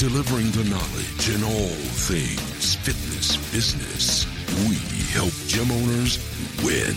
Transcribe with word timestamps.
delivering 0.00 0.50
the 0.52 0.64
knowledge 0.70 1.28
in 1.28 1.44
all 1.44 1.76
things 2.08 2.74
fitness 2.76 3.36
business. 3.52 4.24
We 4.66 4.76
help 5.12 5.30
gym 5.46 5.70
owners 5.70 6.16
win. 6.64 6.94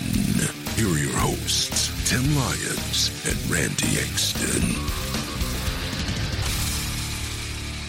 Here 0.77 0.88
are 0.88 0.98
your 0.98 1.20
hosts, 1.20 1.91
Tim 2.10 2.24
Lyons 2.34 3.12
and 3.27 3.52
Randy 3.52 3.98
Engston. 3.98 4.80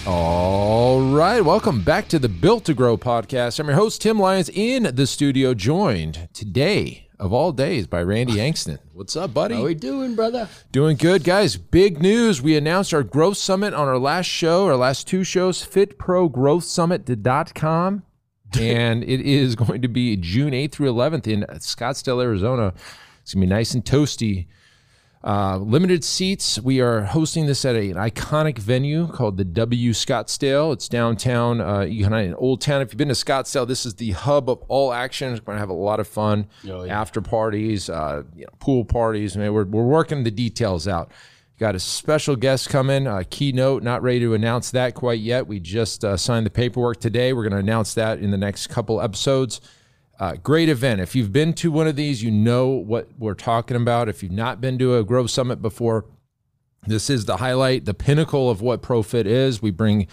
All 0.04 1.00
right, 1.00 1.44
welcome 1.44 1.82
back 1.82 2.08
to 2.08 2.18
the 2.18 2.28
Built 2.28 2.64
to 2.64 2.74
Grow 2.74 2.96
podcast. 2.96 3.60
I'm 3.60 3.68
your 3.68 3.76
host, 3.76 4.02
Tim 4.02 4.18
Lyons, 4.18 4.50
in 4.52 4.96
the 4.96 5.06
studio, 5.06 5.54
joined 5.54 6.28
today 6.32 7.03
of 7.18 7.32
all 7.32 7.52
days 7.52 7.86
by 7.86 8.02
Randy 8.02 8.34
Angston. 8.36 8.78
What's 8.92 9.16
up, 9.16 9.32
buddy? 9.34 9.56
How 9.56 9.64
we 9.64 9.74
doing, 9.74 10.14
brother? 10.14 10.48
Doing 10.72 10.96
good, 10.96 11.24
guys. 11.24 11.56
Big 11.56 12.00
news. 12.00 12.40
We 12.42 12.56
announced 12.56 12.94
our 12.94 13.02
growth 13.02 13.36
summit 13.36 13.74
on 13.74 13.88
our 13.88 13.98
last 13.98 14.26
show, 14.26 14.66
our 14.66 14.76
last 14.76 15.06
two 15.06 15.24
shows, 15.24 15.66
fitprogrowthsummit.com. 15.66 18.02
and 18.60 19.02
it 19.02 19.20
is 19.20 19.56
going 19.56 19.82
to 19.82 19.88
be 19.88 20.16
June 20.16 20.52
8th 20.52 20.72
through 20.72 20.92
11th 20.92 21.26
in 21.26 21.42
Scottsdale, 21.54 22.22
Arizona. 22.22 22.72
It's 23.22 23.34
going 23.34 23.42
to 23.42 23.46
be 23.46 23.52
nice 23.52 23.74
and 23.74 23.84
toasty. 23.84 24.46
Uh, 25.24 25.56
limited 25.56 26.04
seats. 26.04 26.60
We 26.60 26.82
are 26.82 27.00
hosting 27.00 27.46
this 27.46 27.64
at 27.64 27.74
a, 27.74 27.90
an 27.90 27.96
iconic 27.96 28.58
venue 28.58 29.08
called 29.08 29.38
the 29.38 29.44
W 29.44 29.92
Scottsdale. 29.92 30.74
It's 30.74 30.86
downtown, 30.86 31.62
uh, 31.62 31.80
you 31.80 32.04
in 32.04 32.34
Old 32.34 32.60
Town. 32.60 32.82
If 32.82 32.92
you've 32.92 32.98
been 32.98 33.08
to 33.08 33.14
Scottsdale, 33.14 33.66
this 33.66 33.86
is 33.86 33.94
the 33.94 34.10
hub 34.10 34.50
of 34.50 34.62
all 34.68 34.92
action. 34.92 35.32
We're 35.32 35.40
going 35.40 35.56
to 35.56 35.60
have 35.60 35.70
a 35.70 35.72
lot 35.72 35.98
of 35.98 36.06
fun. 36.06 36.46
Oh, 36.68 36.84
yeah. 36.84 37.00
After 37.00 37.22
parties, 37.22 37.88
uh, 37.88 38.24
you 38.36 38.42
know, 38.42 38.50
pool 38.58 38.84
parties. 38.84 39.34
I 39.34 39.40
mean, 39.40 39.54
we're, 39.54 39.64
we're 39.64 39.82
working 39.82 40.24
the 40.24 40.30
details 40.30 40.86
out. 40.86 41.10
Got 41.58 41.74
a 41.74 41.80
special 41.80 42.36
guest 42.36 42.68
coming, 42.68 43.06
a 43.06 43.24
keynote. 43.24 43.82
Not 43.82 44.02
ready 44.02 44.20
to 44.20 44.34
announce 44.34 44.72
that 44.72 44.94
quite 44.94 45.20
yet. 45.20 45.46
We 45.46 45.58
just 45.58 46.04
uh, 46.04 46.18
signed 46.18 46.44
the 46.44 46.50
paperwork 46.50 47.00
today. 47.00 47.32
We're 47.32 47.48
going 47.48 47.52
to 47.52 47.58
announce 47.58 47.94
that 47.94 48.18
in 48.18 48.30
the 48.30 48.36
next 48.36 48.66
couple 48.66 49.00
episodes. 49.00 49.62
Uh, 50.18 50.34
great 50.34 50.68
event. 50.68 51.00
If 51.00 51.16
you've 51.16 51.32
been 51.32 51.52
to 51.54 51.72
one 51.72 51.86
of 51.86 51.96
these, 51.96 52.22
you 52.22 52.30
know 52.30 52.68
what 52.68 53.08
we're 53.18 53.34
talking 53.34 53.76
about. 53.76 54.08
If 54.08 54.22
you've 54.22 54.32
not 54.32 54.60
been 54.60 54.78
to 54.78 54.96
a 54.96 55.04
Growth 55.04 55.30
Summit 55.30 55.60
before, 55.60 56.06
this 56.86 57.10
is 57.10 57.24
the 57.24 57.38
highlight, 57.38 57.84
the 57.84 57.94
pinnacle 57.94 58.48
of 58.48 58.60
what 58.60 58.82
ProFit 58.82 59.26
is. 59.26 59.60
We 59.60 59.70
bring 59.70 60.06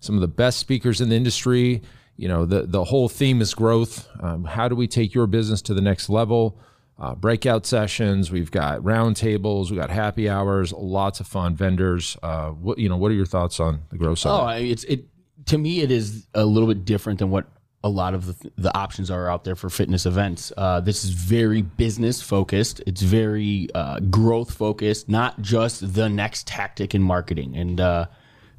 some 0.00 0.14
of 0.14 0.20
the 0.20 0.28
best 0.28 0.58
speakers 0.58 1.00
in 1.00 1.10
the 1.10 1.16
industry. 1.16 1.82
You 2.16 2.28
know, 2.28 2.44
the, 2.44 2.62
the 2.62 2.84
whole 2.84 3.08
theme 3.08 3.40
is 3.40 3.54
growth. 3.54 4.08
Um, 4.20 4.44
how 4.44 4.68
do 4.68 4.76
we 4.76 4.86
take 4.86 5.14
your 5.14 5.26
business 5.26 5.60
to 5.62 5.74
the 5.74 5.80
next 5.80 6.08
level? 6.08 6.58
Uh, 6.98 7.14
breakout 7.14 7.66
sessions. 7.66 8.30
We've 8.30 8.50
got 8.50 8.80
roundtables. 8.80 9.70
We've 9.70 9.80
got 9.80 9.90
happy 9.90 10.28
hours. 10.28 10.72
Lots 10.72 11.20
of 11.20 11.26
fun. 11.26 11.56
Vendors. 11.56 12.16
Uh, 12.22 12.50
what 12.50 12.78
you 12.78 12.88
know? 12.88 12.96
What 12.96 13.10
are 13.10 13.14
your 13.14 13.26
thoughts 13.26 13.58
on 13.58 13.82
the 13.90 13.96
Growth 13.96 14.20
Summit? 14.20 14.44
Oh, 14.44 14.48
it's 14.48 14.84
it 14.84 15.06
to 15.46 15.58
me. 15.58 15.80
It 15.80 15.90
is 15.90 16.28
a 16.34 16.44
little 16.44 16.68
bit 16.68 16.84
different 16.84 17.18
than 17.18 17.30
what 17.30 17.46
a 17.84 17.88
lot 17.88 18.14
of 18.14 18.26
the, 18.26 18.50
the 18.56 18.76
options 18.76 19.10
are 19.10 19.30
out 19.30 19.44
there 19.44 19.56
for 19.56 19.68
fitness 19.68 20.06
events. 20.06 20.52
Uh, 20.56 20.80
this 20.80 21.04
is 21.04 21.10
very 21.10 21.62
business 21.62 22.22
focused. 22.22 22.80
It's 22.86 23.02
very 23.02 23.68
uh, 23.74 24.00
growth 24.00 24.52
focused, 24.52 25.08
not 25.08 25.40
just 25.42 25.94
the 25.94 26.08
next 26.08 26.46
tactic 26.46 26.94
in 26.94 27.02
marketing. 27.02 27.56
And 27.56 27.80
uh, 27.80 28.06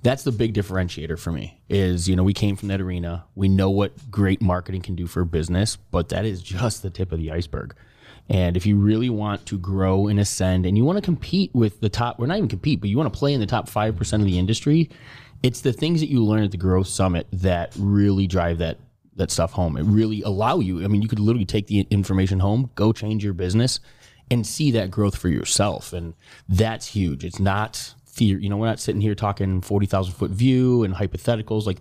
that's 0.01 0.23
the 0.23 0.31
big 0.31 0.53
differentiator 0.53 1.17
for 1.17 1.31
me. 1.31 1.59
Is 1.69 2.09
you 2.09 2.15
know 2.15 2.23
we 2.23 2.33
came 2.33 2.55
from 2.55 2.67
that 2.67 2.81
arena. 2.81 3.23
We 3.35 3.47
know 3.47 3.69
what 3.69 4.11
great 4.11 4.41
marketing 4.41 4.81
can 4.81 4.95
do 4.95 5.07
for 5.07 5.23
business, 5.25 5.77
but 5.77 6.09
that 6.09 6.25
is 6.25 6.41
just 6.43 6.83
the 6.83 6.89
tip 6.89 7.11
of 7.11 7.19
the 7.19 7.31
iceberg. 7.31 7.75
And 8.29 8.55
if 8.55 8.65
you 8.65 8.77
really 8.77 9.09
want 9.09 9.45
to 9.47 9.57
grow 9.57 10.07
and 10.07 10.19
ascend 10.19 10.65
and 10.65 10.77
you 10.77 10.85
want 10.85 10.97
to 10.97 11.01
compete 11.01 11.53
with 11.53 11.81
the 11.81 11.89
top, 11.89 12.19
or 12.19 12.27
not 12.27 12.37
even 12.37 12.47
compete, 12.47 12.79
but 12.79 12.89
you 12.89 12.97
want 12.97 13.11
to 13.11 13.17
play 13.17 13.33
in 13.33 13.41
the 13.41 13.45
top 13.45 13.69
5% 13.69 14.13
of 14.13 14.23
the 14.25 14.39
industry, 14.39 14.89
it's 15.41 15.59
the 15.59 15.73
things 15.73 15.99
that 15.99 16.09
you 16.09 16.23
learn 16.23 16.43
at 16.43 16.51
the 16.51 16.57
Growth 16.57 16.87
Summit 16.87 17.27
that 17.33 17.73
really 17.77 18.25
drive 18.25 18.59
that 18.59 18.77
that 19.15 19.31
stuff 19.31 19.51
home. 19.51 19.77
It 19.77 19.83
really 19.83 20.21
allow 20.21 20.59
you. 20.59 20.83
I 20.83 20.87
mean, 20.87 21.01
you 21.01 21.07
could 21.07 21.19
literally 21.19 21.45
take 21.45 21.67
the 21.67 21.81
information 21.89 22.39
home, 22.39 22.71
go 22.75 22.91
change 22.91 23.23
your 23.23 23.33
business, 23.33 23.79
and 24.31 24.45
see 24.45 24.71
that 24.71 24.89
growth 24.89 25.17
for 25.17 25.29
yourself. 25.29 25.93
And 25.93 26.13
that's 26.49 26.87
huge. 26.87 27.23
It's 27.23 27.39
not 27.39 27.93
theory. 28.07 28.43
You 28.43 28.49
know, 28.49 28.57
we're 28.57 28.67
not 28.67 28.79
sitting 28.79 29.01
here 29.01 29.15
talking 29.15 29.61
forty 29.61 29.85
thousand 29.85 30.13
foot 30.13 30.31
view 30.31 30.83
and 30.83 30.93
hypotheticals. 30.95 31.65
Like 31.65 31.79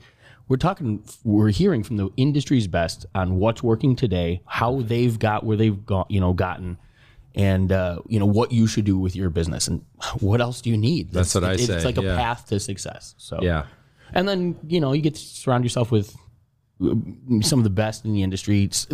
we're 0.48 0.56
talking, 0.56 1.02
we're 1.24 1.48
hearing 1.50 1.82
from 1.82 1.96
the 1.96 2.10
industry's 2.16 2.66
best 2.66 3.06
on 3.14 3.36
what's 3.36 3.62
working 3.62 3.96
today, 3.96 4.42
how 4.46 4.80
they've 4.82 5.18
got 5.18 5.44
where 5.44 5.56
they've 5.56 5.84
got, 5.86 6.10
you 6.10 6.20
know, 6.20 6.32
gotten. 6.32 6.78
And 7.34 7.72
uh, 7.72 8.00
you 8.06 8.18
know 8.18 8.26
what 8.26 8.52
you 8.52 8.66
should 8.66 8.84
do 8.84 8.98
with 8.98 9.16
your 9.16 9.30
business, 9.30 9.66
and 9.66 9.82
what 10.20 10.42
else 10.42 10.60
do 10.60 10.68
you 10.68 10.76
need? 10.76 11.12
That's 11.12 11.34
what 11.34 11.44
I 11.44 11.52
it's, 11.52 11.64
say, 11.64 11.76
It's 11.76 11.84
like 11.86 11.96
a 11.96 12.02
yeah. 12.02 12.16
path 12.16 12.46
to 12.48 12.60
success. 12.60 13.14
So 13.16 13.38
yeah. 13.40 13.64
and 14.12 14.28
then 14.28 14.58
you 14.68 14.80
know 14.80 14.92
you 14.92 15.00
get 15.00 15.14
to 15.14 15.20
surround 15.20 15.64
yourself 15.64 15.90
with 15.90 16.14
some 17.42 17.58
of 17.60 17.64
the 17.64 17.70
best 17.70 18.04
in 18.04 18.12
the 18.12 18.22
industry 18.22 18.64
It's- 18.64 18.86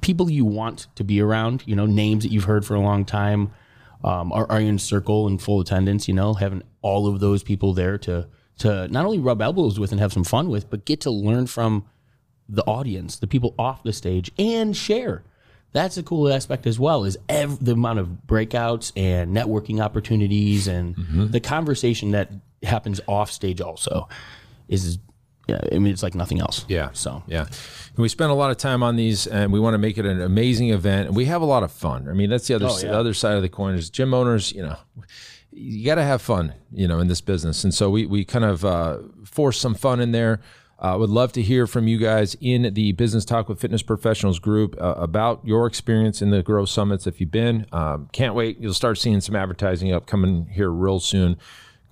people 0.00 0.30
you 0.30 0.44
want 0.44 0.86
to 0.96 1.04
be 1.04 1.20
around 1.20 1.62
you 1.66 1.76
know 1.76 1.86
names 1.86 2.24
that 2.24 2.30
you've 2.32 2.44
heard 2.44 2.64
for 2.64 2.74
a 2.74 2.80
long 2.80 3.04
time 3.04 3.50
um, 4.02 4.32
are, 4.32 4.46
are 4.50 4.60
in 4.60 4.78
circle 4.78 5.26
and 5.26 5.40
full 5.40 5.60
attendance 5.60 6.08
you 6.08 6.14
know 6.14 6.34
having 6.34 6.62
all 6.82 7.06
of 7.06 7.20
those 7.20 7.42
people 7.42 7.72
there 7.74 7.98
to 7.98 8.26
to 8.58 8.88
not 8.88 9.04
only 9.04 9.18
rub 9.18 9.42
elbows 9.42 9.78
with 9.80 9.90
and 9.92 10.00
have 10.00 10.12
some 10.12 10.24
fun 10.24 10.48
with 10.48 10.70
but 10.70 10.84
get 10.84 11.00
to 11.02 11.10
learn 11.10 11.46
from 11.46 11.84
the 12.48 12.62
audience 12.64 13.16
the 13.18 13.26
people 13.26 13.54
off 13.58 13.82
the 13.82 13.92
stage 13.92 14.30
and 14.38 14.76
share 14.76 15.22
that's 15.72 15.96
a 15.96 16.02
cool 16.04 16.32
aspect 16.32 16.66
as 16.68 16.78
well 16.78 17.04
is 17.04 17.18
ev- 17.28 17.62
the 17.64 17.72
amount 17.72 17.98
of 17.98 18.08
breakouts 18.26 18.92
and 18.96 19.34
networking 19.36 19.80
opportunities 19.80 20.68
and 20.68 20.94
Mm-hmm. 20.96 21.26
the 21.28 21.40
conversation 21.40 22.12
that 22.12 22.30
happens 22.62 23.00
off 23.08 23.30
stage 23.32 23.60
also 23.60 24.08
is 24.68 24.98
yeah, 25.48 25.60
I 25.72 25.78
mean 25.78 25.92
it's 25.92 26.02
like 26.02 26.14
nothing 26.14 26.40
else. 26.40 26.64
Yeah. 26.68 26.90
So 26.92 27.22
Yeah. 27.26 27.42
And 27.46 28.02
we 28.02 28.08
spend 28.08 28.30
a 28.30 28.34
lot 28.34 28.50
of 28.50 28.56
time 28.56 28.82
on 28.82 28.96
these 28.96 29.26
and 29.26 29.52
we 29.52 29.60
want 29.60 29.74
to 29.74 29.78
make 29.78 29.98
it 29.98 30.04
an 30.06 30.20
amazing 30.20 30.70
event. 30.70 31.08
And 31.08 31.16
we 31.16 31.26
have 31.26 31.42
a 31.42 31.44
lot 31.46 31.62
of 31.62 31.70
fun. 31.70 32.08
I 32.08 32.12
mean, 32.12 32.28
that's 32.30 32.48
the 32.48 32.54
other, 32.54 32.66
Oh, 32.68 32.76
yeah. 32.78 32.88
the 32.90 32.98
other 32.98 33.14
side 33.14 33.36
of 33.36 33.42
the 33.42 33.48
coin 33.48 33.74
is 33.74 33.88
gym 33.90 34.12
owners, 34.14 34.52
you 34.52 34.62
know, 34.62 34.76
you 35.52 35.84
got 35.84 35.94
to 35.96 36.02
have 36.02 36.20
fun, 36.20 36.54
you 36.72 36.88
know, 36.88 36.98
in 36.98 37.06
this 37.06 37.20
business. 37.20 37.62
And 37.62 37.72
so 37.72 37.88
we, 37.90 38.06
we 38.06 38.24
kind 38.24 38.44
of 38.44 38.64
uh, 38.64 38.98
force 39.24 39.58
some 39.60 39.74
fun 39.76 40.00
in 40.00 40.10
there. 40.10 40.40
I 40.80 40.96
would 40.96 41.08
love 41.10 41.30
to 41.34 41.42
hear 41.42 41.68
from 41.68 41.86
you 41.86 41.98
guys 41.98 42.36
in 42.40 42.74
the 42.74 42.90
Business 42.92 43.24
Talk 43.24 43.48
with 43.48 43.60
Fitness 43.60 43.80
Professionals 43.82 44.40
group 44.40 44.74
uh, 44.80 44.94
about 44.96 45.40
your 45.46 45.68
experience 45.68 46.20
in 46.20 46.30
the 46.30 46.42
Growth 46.42 46.68
Summits 46.70 47.06
if 47.06 47.20
you've 47.20 47.30
been. 47.30 47.66
Um, 47.70 48.08
can't 48.12 48.34
wait. 48.34 48.58
You'll 48.58 48.74
start 48.74 48.98
seeing 48.98 49.20
some 49.20 49.36
advertising 49.36 49.92
up 49.92 50.06
coming 50.06 50.48
here 50.52 50.70
real 50.70 50.98
soon. 50.98 51.36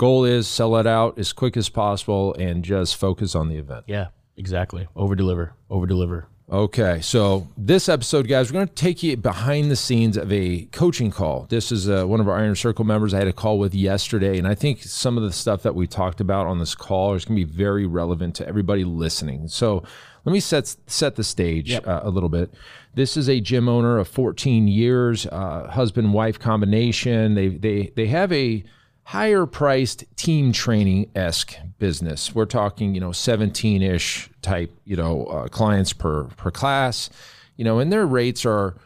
Goal 0.03 0.25
is 0.25 0.49
sell 0.49 0.75
it 0.79 0.87
out 0.89 1.17
as 1.17 1.33
quick 1.33 1.57
as 1.57 1.69
possible 1.69 2.35
and 2.35 2.65
just 2.65 2.97
focus 2.97 3.37
on 3.37 3.49
the 3.49 3.55
event. 3.55 3.85
yeah, 3.87 4.09
exactly. 4.37 4.89
Over 4.97 5.15
deliver. 5.15 5.55
Over 5.71 5.87
deliver. 5.87 6.27
Okay, 6.51 7.01
so 7.01 7.47
this 7.57 7.89
episode, 7.89 8.27
guys, 8.27 8.51
we're 8.51 8.55
going 8.55 8.67
to 8.67 8.75
take 8.75 9.05
you 9.05 9.17
behind 9.17 9.71
the 9.71 9.77
scenes 9.77 10.17
of 10.17 10.33
a 10.33 10.65
coaching 10.73 11.13
call. 11.13 11.47
This 11.51 11.71
is 11.71 11.89
uh, 11.89 12.05
one 12.05 12.19
of 12.19 12.27
our 12.27 12.37
Iron 12.37 12.57
Circle 12.57 12.85
members 12.85 13.15
I 13.15 13.19
had 13.19 13.29
a 13.29 13.33
call 13.33 13.61
with 13.61 13.77
yesterday, 13.77 14.39
and 14.39 14.49
I 14.49 14.57
think 14.57 14.83
some 14.83 15.17
of 15.17 15.23
the 15.23 15.31
stuff 15.31 15.63
that 15.63 15.77
we 15.77 15.87
talked 15.87 16.21
about 16.21 16.49
on 16.49 16.59
this 16.59 16.75
call 16.75 17.15
is 17.15 17.25
going 17.25 17.39
to 17.39 17.47
be 17.47 17.53
very 17.53 17.87
relevant 17.87 18.35
to 18.35 18.49
everybody 18.49 18.83
listening. 18.83 19.47
So 19.47 19.85
let 20.25 20.33
me 20.33 20.41
set 20.41 20.75
set 20.89 21.15
the 21.15 21.23
stage 21.23 21.75
uh, 21.75 22.01
a 22.03 22.11
little 22.11 22.29
bit. 22.29 22.53
This 22.93 23.17
is 23.17 23.29
a 23.29 23.39
gym 23.39 23.69
owner 23.69 23.99
of 23.99 24.09
14 24.09 24.67
years, 24.67 25.29
uh, 25.29 25.69
husband 25.71 26.13
wife 26.13 26.41
combination. 26.41 27.35
They 27.35 27.51
they 27.51 27.93
they 27.95 28.09
have 28.09 28.33
a 28.33 28.65
higher 29.05 29.47
priced 29.47 30.05
team 30.17 30.53
training 30.53 31.11
esque 31.15 31.57
business. 31.79 32.35
We're 32.35 32.47
talking, 32.47 32.95
you 32.95 33.01
know, 33.01 33.13
17 33.13 33.83
ish 33.83 34.31
type, 34.43 34.73
you 34.85 34.97
know, 34.97 35.25
uh, 35.25 35.49
clients 35.49 35.93
per 35.93 36.25
per 36.25 36.51
class, 36.51 37.11
you 37.57 37.65
know, 37.65 37.79
and 37.79 37.93
their 37.93 38.07
rates 38.07 38.45
are, 38.47 38.77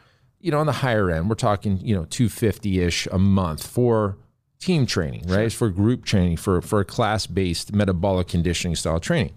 you 0.40 0.50
know, 0.50 0.58
on 0.58 0.66
the 0.66 0.72
higher 0.72 1.10
end. 1.10 1.28
We're 1.28 1.34
talking, 1.34 1.78
you 1.78 1.94
know, 1.94 2.06
250 2.06 2.80
ish 2.80 3.06
a 3.06 3.18
month 3.18 3.66
for 3.66 4.16
team 4.58 4.86
training, 4.86 5.24
right? 5.26 5.44
It's 5.44 5.54
for 5.54 5.70
group 5.70 6.04
training, 6.04 6.38
for 6.38 6.60
for 6.60 6.82
class 6.84 7.26
based 7.26 7.74
metabolic 7.74 8.28
conditioning 8.28 8.76
style 8.76 9.00
training. 9.00 9.32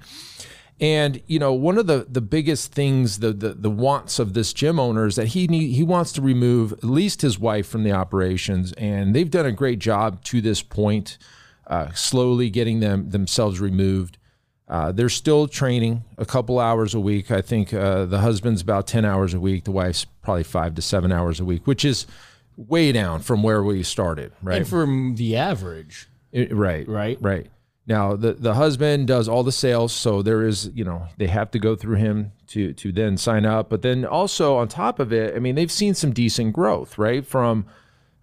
And 0.81 1.21
you 1.27 1.39
know, 1.39 1.53
one 1.53 1.77
of 1.77 1.87
the 1.87 2.05
the 2.09 2.21
biggest 2.21 2.71
things, 2.71 3.19
the 3.19 3.33
the, 3.33 3.49
the 3.53 3.69
wants 3.69 4.17
of 4.19 4.33
this 4.33 4.53
gym 4.53 4.79
owner 4.79 5.05
is 5.07 5.15
that 5.17 5.27
he 5.27 5.47
need, 5.47 5.73
he 5.73 5.83
wants 5.83 6.11
to 6.13 6.21
remove 6.21 6.71
at 6.73 6.83
least 6.85 7.21
his 7.21 7.37
wife 7.37 7.67
from 7.67 7.83
the 7.83 7.91
operations, 7.91 8.71
and 8.73 9.13
they've 9.13 9.29
done 9.29 9.45
a 9.45 9.51
great 9.51 9.79
job 9.79 10.23
to 10.25 10.39
this 10.41 10.61
point, 10.61 11.17
uh, 11.67 11.91
slowly 11.91 12.49
getting 12.49 12.79
them 12.79 13.09
themselves 13.09 13.59
removed. 13.59 14.17
Uh, 14.69 14.91
they're 14.91 15.09
still 15.09 15.47
training 15.47 16.03
a 16.19 16.25
couple 16.25 16.59
hours 16.59 16.93
a 16.93 16.99
week. 16.99 17.31
I 17.31 17.41
think 17.41 17.73
uh, 17.73 18.05
the 18.05 18.19
husband's 18.19 18.61
about 18.61 18.85
10 18.85 19.03
hours 19.03 19.33
a 19.33 19.39
week. 19.39 19.63
The 19.63 19.71
wife's 19.71 20.05
probably 20.05 20.43
five 20.43 20.75
to 20.75 20.81
seven 20.83 21.11
hours 21.11 21.39
a 21.39 21.45
week, 21.45 21.65
which 21.65 21.83
is 21.83 22.05
way 22.55 22.91
down 22.91 23.21
from 23.21 23.41
where 23.41 23.63
we 23.63 23.81
started, 23.81 24.31
right? 24.43 24.57
And 24.57 24.67
from 24.67 25.15
the 25.15 25.35
average, 25.35 26.07
It- 26.31 26.55
right, 26.55 26.87
Right. 26.87 27.17
right. 27.19 27.47
Now 27.89 28.15
the 28.15 28.33
the 28.33 28.53
husband 28.53 29.07
does 29.07 29.27
all 29.27 29.41
the 29.43 29.51
sales, 29.51 29.91
so 29.91 30.21
there 30.21 30.45
is 30.45 30.69
you 30.75 30.83
know 30.83 31.07
they 31.17 31.25
have 31.25 31.49
to 31.51 31.59
go 31.59 31.75
through 31.75 31.95
him 31.95 32.31
to 32.49 32.71
to 32.73 32.91
then 32.91 33.17
sign 33.17 33.47
up. 33.47 33.67
But 33.67 33.81
then 33.81 34.05
also 34.05 34.57
on 34.57 34.67
top 34.67 34.99
of 34.99 35.11
it, 35.11 35.35
I 35.35 35.39
mean 35.39 35.55
they've 35.55 35.71
seen 35.71 35.95
some 35.95 36.13
decent 36.13 36.53
growth, 36.53 36.99
right? 36.99 37.25
From 37.25 37.65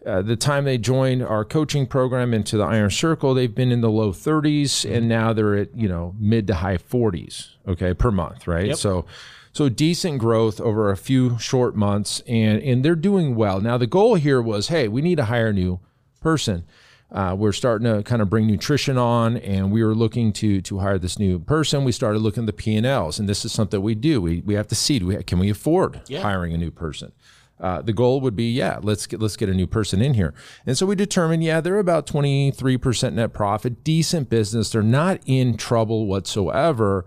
uh, 0.07 0.23
the 0.23 0.37
time 0.37 0.67
they 0.67 0.79
joined 0.79 1.21
our 1.25 1.45
coaching 1.45 1.85
program 1.85 2.33
into 2.33 2.57
the 2.57 2.63
Iron 2.63 2.91
Circle, 2.91 3.35
they've 3.35 3.53
been 3.53 3.73
in 3.73 3.81
the 3.81 3.91
low 3.91 4.13
30s, 4.13 4.89
and 4.89 5.09
now 5.09 5.33
they're 5.33 5.57
at 5.57 5.77
you 5.77 5.89
know 5.89 6.15
mid 6.17 6.47
to 6.47 6.55
high 6.55 6.79
40s, 6.79 7.49
okay, 7.67 7.93
per 7.93 8.13
month, 8.13 8.47
right? 8.47 8.69
Yep. 8.69 8.77
So, 8.77 9.05
so 9.53 9.69
decent 9.69 10.21
growth 10.21 10.61
over 10.61 10.93
a 10.93 10.97
few 10.97 11.41
short 11.41 11.75
months, 11.75 12.23
and 12.29 12.63
and 12.63 12.85
they're 12.85 12.95
doing 12.95 13.35
well. 13.35 13.61
Now 13.61 13.79
the 13.79 13.89
goal 13.89 14.15
here 14.15 14.41
was, 14.41 14.69
hey, 14.69 14.87
we 14.87 15.03
need 15.03 15.17
to 15.17 15.25
hire 15.25 15.49
a 15.49 15.53
new 15.53 15.81
person. 16.21 16.65
Uh, 17.13 17.35
we're 17.39 17.53
starting 17.53 17.87
to 17.87 18.03
kind 18.03 18.21
of 18.21 18.29
bring 18.29 18.47
nutrition 18.47 18.99
on, 18.99 19.37
and 19.37 19.71
we 19.71 19.85
were 19.85 19.95
looking 19.95 20.33
to 20.33 20.61
to 20.63 20.81
hire 20.81 20.99
this 20.99 21.19
new 21.19 21.39
person. 21.39 21.85
We 21.85 21.93
started 21.93 22.19
looking 22.19 22.43
at 22.43 22.47
the 22.47 22.53
P 22.53 22.77
and 22.77 22.85
Ls, 22.85 23.19
and 23.21 23.29
this 23.29 23.45
is 23.45 23.53
something 23.53 23.81
we 23.81 23.95
do. 23.95 24.21
We 24.21 24.43
we 24.45 24.55
have 24.55 24.67
to 24.69 24.75
see, 24.75 24.99
do 24.99 25.07
we 25.07 25.23
can 25.23 25.39
we 25.39 25.51
afford 25.51 26.01
hiring 26.23 26.53
a 26.53 26.59
new 26.59 26.71
person? 26.71 27.13
Uh, 27.59 27.81
the 27.81 27.93
goal 27.93 28.21
would 28.21 28.37
be, 28.37 28.53
yeah, 28.53 28.79
let's 28.83 29.07
get 29.07 29.21
let's 29.21 29.37
get 29.37 29.49
a 29.49 29.55
new 29.55 29.67
person 29.67 30.03
in 30.03 30.15
here. 30.15 30.35
And 30.67 30.77
so 30.77 30.85
we 30.85 30.95
determined, 30.95 31.43
yeah, 31.43 31.61
they're 31.61 31.79
about 31.79 32.07
twenty 32.07 32.51
three 32.51 32.77
percent 32.77 33.15
net 33.15 33.33
profit, 33.33 33.83
decent 33.85 34.29
business. 34.29 34.71
They're 34.71 34.83
not 34.83 35.21
in 35.27 35.57
trouble 35.57 36.07
whatsoever. 36.07 37.07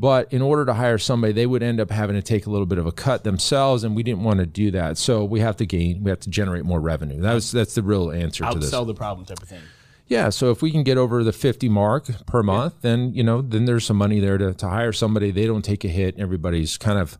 But 0.00 0.32
in 0.32 0.42
order 0.42 0.64
to 0.64 0.74
hire 0.74 0.96
somebody, 0.96 1.32
they 1.32 1.44
would 1.44 1.60
end 1.60 1.80
up 1.80 1.90
having 1.90 2.14
to 2.14 2.22
take 2.22 2.46
a 2.46 2.50
little 2.50 2.66
bit 2.66 2.78
of 2.78 2.86
a 2.86 2.92
cut 2.92 3.24
themselves, 3.24 3.82
and 3.82 3.96
we 3.96 4.04
didn't 4.04 4.22
want 4.22 4.38
to 4.38 4.46
do 4.46 4.70
that. 4.70 4.96
So 4.96 5.24
we 5.24 5.40
have 5.40 5.56
to 5.56 5.66
gain, 5.66 6.04
we 6.04 6.10
have 6.10 6.20
to 6.20 6.30
generate 6.30 6.64
more 6.64 6.80
revenue. 6.80 7.20
That's 7.20 7.50
that's 7.50 7.74
the 7.74 7.82
real 7.82 8.12
answer 8.12 8.44
to 8.44 8.58
this. 8.60 8.70
outsell 8.70 8.86
the 8.86 8.94
problem 8.94 9.26
type 9.26 9.42
of 9.42 9.48
thing. 9.48 9.60
Yeah, 10.06 10.30
so 10.30 10.52
if 10.52 10.62
we 10.62 10.70
can 10.70 10.84
get 10.84 10.98
over 10.98 11.24
the 11.24 11.32
50 11.32 11.68
mark 11.68 12.06
per 12.26 12.44
month, 12.44 12.74
then 12.82 13.12
you 13.12 13.24
know, 13.24 13.42
then 13.42 13.64
there's 13.64 13.84
some 13.84 13.96
money 13.96 14.20
there 14.20 14.38
to, 14.38 14.54
to 14.54 14.68
hire 14.68 14.92
somebody. 14.92 15.32
They 15.32 15.46
don't 15.46 15.64
take 15.64 15.84
a 15.84 15.88
hit. 15.88 16.16
Everybody's 16.16 16.78
kind 16.78 16.98
of 17.00 17.18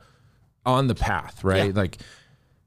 on 0.64 0.86
the 0.86 0.94
path, 0.94 1.42
right? 1.42 1.74
Like 1.74 1.98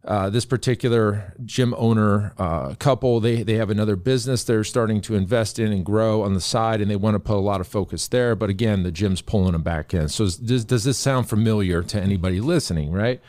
uh, 0.04 0.30
this 0.32 0.46
particular 0.46 1.34
gym 1.46 1.76
owner 1.78 2.34
uh, 2.40 2.74
couple, 2.76 3.20
they 3.20 3.44
they 3.44 3.56
have 3.56 3.70
another 3.70 3.96
business 3.96 4.44
they're 4.44 4.64
starting 4.64 5.00
to 5.02 5.16
invest 5.16 5.60
in 5.60 5.72
and 5.72 5.86
grow 5.86 6.24
on 6.24 6.34
the 6.34 6.42
side, 6.42 6.82
and 6.82 6.90
they 6.90 6.96
want 6.96 7.14
to 7.14 7.20
put 7.20 7.36
a 7.36 7.40
lot 7.40 7.62
of 7.62 7.68
focus 7.68 8.08
there. 8.08 8.36
But 8.36 8.50
again, 8.50 8.82
the 8.82 8.92
gym's 8.92 9.22
pulling 9.22 9.52
them 9.52 9.62
back 9.62 9.94
in. 9.94 10.10
So 10.10 10.26
does, 10.26 10.66
does 10.66 10.84
this 10.84 10.98
sound 10.98 11.30
familiar 11.30 11.84
to 11.84 12.02
anybody 12.02 12.42
listening, 12.42 12.92
right? 12.92 13.22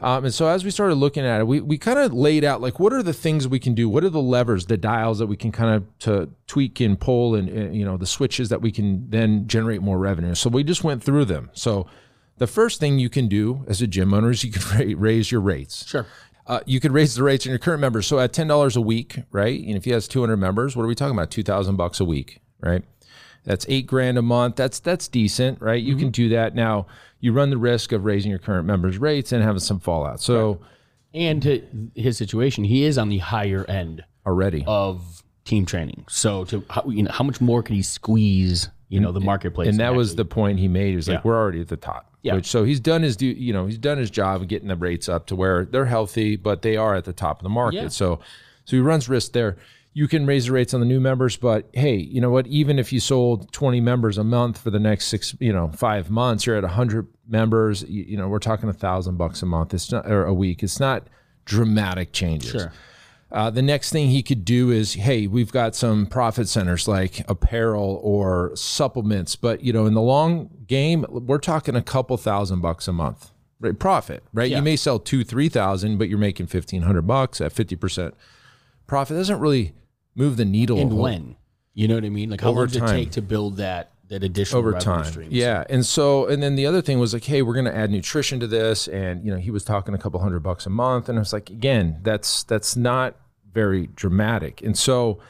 Um, 0.00 0.24
and 0.26 0.34
so 0.34 0.48
as 0.48 0.64
we 0.64 0.70
started 0.70 0.96
looking 0.96 1.24
at 1.24 1.40
it, 1.40 1.46
we, 1.46 1.60
we 1.60 1.78
kind 1.78 1.98
of 1.98 2.12
laid 2.12 2.44
out 2.44 2.60
like 2.60 2.78
what 2.78 2.92
are 2.92 3.02
the 3.02 3.12
things 3.12 3.48
we 3.48 3.58
can 3.58 3.74
do? 3.74 3.88
What 3.88 4.04
are 4.04 4.10
the 4.10 4.20
levers, 4.20 4.66
the 4.66 4.76
dials 4.76 5.18
that 5.18 5.26
we 5.26 5.36
can 5.36 5.50
kind 5.50 5.74
of 5.74 5.98
to 6.00 6.30
tweak 6.46 6.80
and 6.80 6.98
pull, 6.98 7.34
and, 7.34 7.48
and 7.48 7.74
you 7.74 7.84
know 7.84 7.96
the 7.96 8.06
switches 8.06 8.50
that 8.50 8.60
we 8.60 8.70
can 8.70 9.10
then 9.10 9.48
generate 9.48 9.82
more 9.82 9.98
revenue. 9.98 10.34
So 10.34 10.48
we 10.48 10.62
just 10.62 10.84
went 10.84 11.02
through 11.02 11.24
them. 11.24 11.50
So 11.54 11.86
the 12.38 12.46
first 12.46 12.80
thing 12.80 12.98
you 12.98 13.08
can 13.08 13.28
do 13.28 13.64
as 13.68 13.80
a 13.82 13.86
gym 13.86 14.12
owner 14.14 14.30
is 14.30 14.44
you 14.44 14.52
can 14.52 14.98
raise 14.98 15.30
your 15.30 15.40
rates. 15.40 15.86
Sure. 15.86 16.06
Uh, 16.46 16.60
you 16.66 16.78
could 16.78 16.92
raise 16.92 17.14
the 17.14 17.22
rates 17.22 17.46
on 17.46 17.50
your 17.50 17.58
current 17.58 17.80
members. 17.80 18.06
So 18.06 18.18
at 18.18 18.32
ten 18.32 18.46
dollars 18.48 18.76
a 18.76 18.80
week, 18.80 19.20
right? 19.30 19.58
And 19.64 19.76
if 19.76 19.84
he 19.84 19.90
has 19.92 20.06
two 20.06 20.20
hundred 20.20 20.36
members, 20.36 20.76
what 20.76 20.82
are 20.82 20.86
we 20.88 20.94
talking 20.94 21.16
about? 21.16 21.30
Two 21.30 21.42
thousand 21.42 21.76
bucks 21.76 22.00
a 22.00 22.04
week, 22.04 22.40
right? 22.60 22.82
That's 23.44 23.64
eight 23.68 23.86
grand 23.86 24.18
a 24.18 24.22
month. 24.22 24.56
That's 24.56 24.78
that's 24.80 25.08
decent, 25.08 25.60
right? 25.60 25.82
You 25.82 25.96
can 25.96 26.10
do 26.10 26.28
that. 26.30 26.54
Now 26.54 26.86
you 27.20 27.32
run 27.32 27.48
the 27.50 27.56
risk 27.56 27.92
of 27.92 28.04
raising 28.04 28.30
your 28.30 28.38
current 28.38 28.66
members' 28.66 28.98
rates 28.98 29.32
and 29.32 29.42
having 29.42 29.60
some 29.60 29.80
fallout. 29.80 30.20
So 30.20 30.60
And 31.14 31.42
to 31.42 31.62
his 31.94 32.18
situation, 32.18 32.64
he 32.64 32.84
is 32.84 32.98
on 32.98 33.08
the 33.08 33.18
higher 33.18 33.64
end 33.66 34.04
already, 34.26 34.64
of 34.66 35.22
team 35.46 35.64
training. 35.64 36.04
So 36.08 36.44
to 36.46 36.62
how, 36.68 36.84
you 36.88 37.04
know, 37.04 37.10
how 37.10 37.24
much 37.24 37.40
more 37.40 37.62
can 37.62 37.74
he 37.76 37.82
squeeze? 37.82 38.68
You 38.90 39.00
know, 39.00 39.12
the 39.12 39.20
marketplace. 39.20 39.68
and 39.68 39.80
that 39.80 39.94
was 39.94 40.14
the 40.14 40.24
point 40.26 40.58
he 40.58 40.68
made. 40.68 40.90
He 40.90 40.96
was 40.96 41.08
like, 41.08 41.24
"We're 41.24 41.36
already 41.36 41.60
at 41.60 41.68
the 41.68 41.76
top." 41.78 42.13
Yeah. 42.24 42.36
Which, 42.36 42.46
so 42.46 42.64
he's 42.64 42.80
done 42.80 43.02
his 43.02 43.16
do. 43.16 43.26
You 43.26 43.52
know, 43.52 43.66
he's 43.66 43.78
done 43.78 43.98
his 43.98 44.10
job 44.10 44.40
of 44.40 44.48
getting 44.48 44.68
the 44.68 44.76
rates 44.76 45.10
up 45.10 45.26
to 45.26 45.36
where 45.36 45.66
they're 45.66 45.84
healthy, 45.84 46.36
but 46.36 46.62
they 46.62 46.74
are 46.74 46.94
at 46.94 47.04
the 47.04 47.12
top 47.12 47.38
of 47.38 47.42
the 47.42 47.50
market. 47.50 47.82
Yeah. 47.82 47.88
So, 47.88 48.18
so 48.64 48.76
he 48.76 48.80
runs 48.80 49.10
risk 49.10 49.32
there. 49.32 49.58
You 49.92 50.08
can 50.08 50.24
raise 50.24 50.46
the 50.46 50.52
rates 50.52 50.72
on 50.72 50.80
the 50.80 50.86
new 50.86 51.00
members, 51.00 51.36
but 51.36 51.68
hey, 51.74 51.96
you 51.96 52.22
know 52.22 52.30
what? 52.30 52.46
Even 52.46 52.78
if 52.78 52.94
you 52.94 52.98
sold 52.98 53.52
20 53.52 53.80
members 53.80 54.16
a 54.16 54.24
month 54.24 54.58
for 54.58 54.70
the 54.70 54.80
next 54.80 55.06
six, 55.06 55.36
you 55.38 55.52
know, 55.52 55.68
five 55.68 56.10
months, 56.10 56.46
you're 56.46 56.56
at 56.56 56.64
100 56.64 57.06
members. 57.28 57.82
You, 57.82 58.04
you 58.04 58.16
know, 58.16 58.26
we're 58.26 58.38
talking 58.38 58.70
a 58.70 58.72
thousand 58.72 59.18
bucks 59.18 59.42
a 59.42 59.46
month. 59.46 59.74
It's 59.74 59.92
not 59.92 60.10
or 60.10 60.24
a 60.24 60.34
week. 60.34 60.62
It's 60.62 60.80
not 60.80 61.06
dramatic 61.44 62.12
changes. 62.12 62.52
Sure. 62.52 62.72
Uh, 63.34 63.50
the 63.50 63.62
next 63.62 63.90
thing 63.90 64.10
he 64.10 64.22
could 64.22 64.44
do 64.44 64.70
is, 64.70 64.94
hey, 64.94 65.26
we've 65.26 65.50
got 65.50 65.74
some 65.74 66.06
profit 66.06 66.48
centers 66.48 66.86
like 66.86 67.28
apparel 67.28 68.00
or 68.02 68.52
supplements, 68.54 69.34
but 69.34 69.60
you 69.62 69.72
know, 69.72 69.86
in 69.86 69.94
the 69.94 70.00
long 70.00 70.48
game, 70.68 71.04
we're 71.08 71.38
talking 71.38 71.74
a 71.74 71.82
couple 71.82 72.16
thousand 72.16 72.60
bucks 72.60 72.86
a 72.86 72.92
month, 72.92 73.32
right? 73.58 73.76
Profit, 73.76 74.22
right? 74.32 74.48
Yeah. 74.48 74.58
You 74.58 74.62
may 74.62 74.76
sell 74.76 75.00
two, 75.00 75.24
three 75.24 75.48
thousand, 75.48 75.98
but 75.98 76.08
you're 76.08 76.16
making 76.16 76.46
fifteen 76.46 76.82
hundred 76.82 77.02
bucks 77.02 77.40
at 77.40 77.52
fifty 77.52 77.74
percent 77.74 78.14
profit. 78.86 79.16
It 79.16 79.18
doesn't 79.18 79.40
really 79.40 79.72
move 80.14 80.36
the 80.36 80.44
needle. 80.44 80.78
and 80.78 80.96
when 80.96 81.36
you 81.74 81.88
know 81.88 81.96
what 81.96 82.04
I 82.04 82.10
mean? 82.10 82.30
Like 82.30 82.40
how 82.40 82.52
long 82.52 82.68
does 82.68 82.76
it 82.76 82.86
take 82.86 83.10
to 83.12 83.20
build 83.22 83.56
that 83.56 83.94
that 84.08 84.22
additional 84.22 84.60
over 84.60 84.70
revenue 84.70 84.84
time. 84.84 85.04
streams? 85.04 85.32
Yeah. 85.32 85.64
And 85.68 85.84
so, 85.84 86.26
and 86.26 86.42
then 86.42 86.54
the 86.54 86.66
other 86.66 86.80
thing 86.82 86.98
was 87.00 87.12
like, 87.12 87.24
hey, 87.24 87.42
we're 87.42 87.54
going 87.54 87.64
to 87.66 87.74
add 87.76 87.90
nutrition 87.90 88.38
to 88.40 88.46
this. 88.46 88.86
And, 88.88 89.24
you 89.24 89.32
know, 89.32 89.38
he 89.38 89.50
was 89.50 89.64
talking 89.64 89.94
a 89.94 89.98
couple 89.98 90.20
hundred 90.20 90.40
bucks 90.40 90.66
a 90.66 90.70
month. 90.70 91.08
And 91.08 91.18
I 91.18 91.20
was 91.20 91.32
like, 91.32 91.50
again, 91.50 91.98
that's, 92.02 92.44
that's 92.44 92.76
not 92.76 93.16
very 93.54 93.86
dramatic. 93.94 94.60
And 94.62 94.76
so 94.76 95.20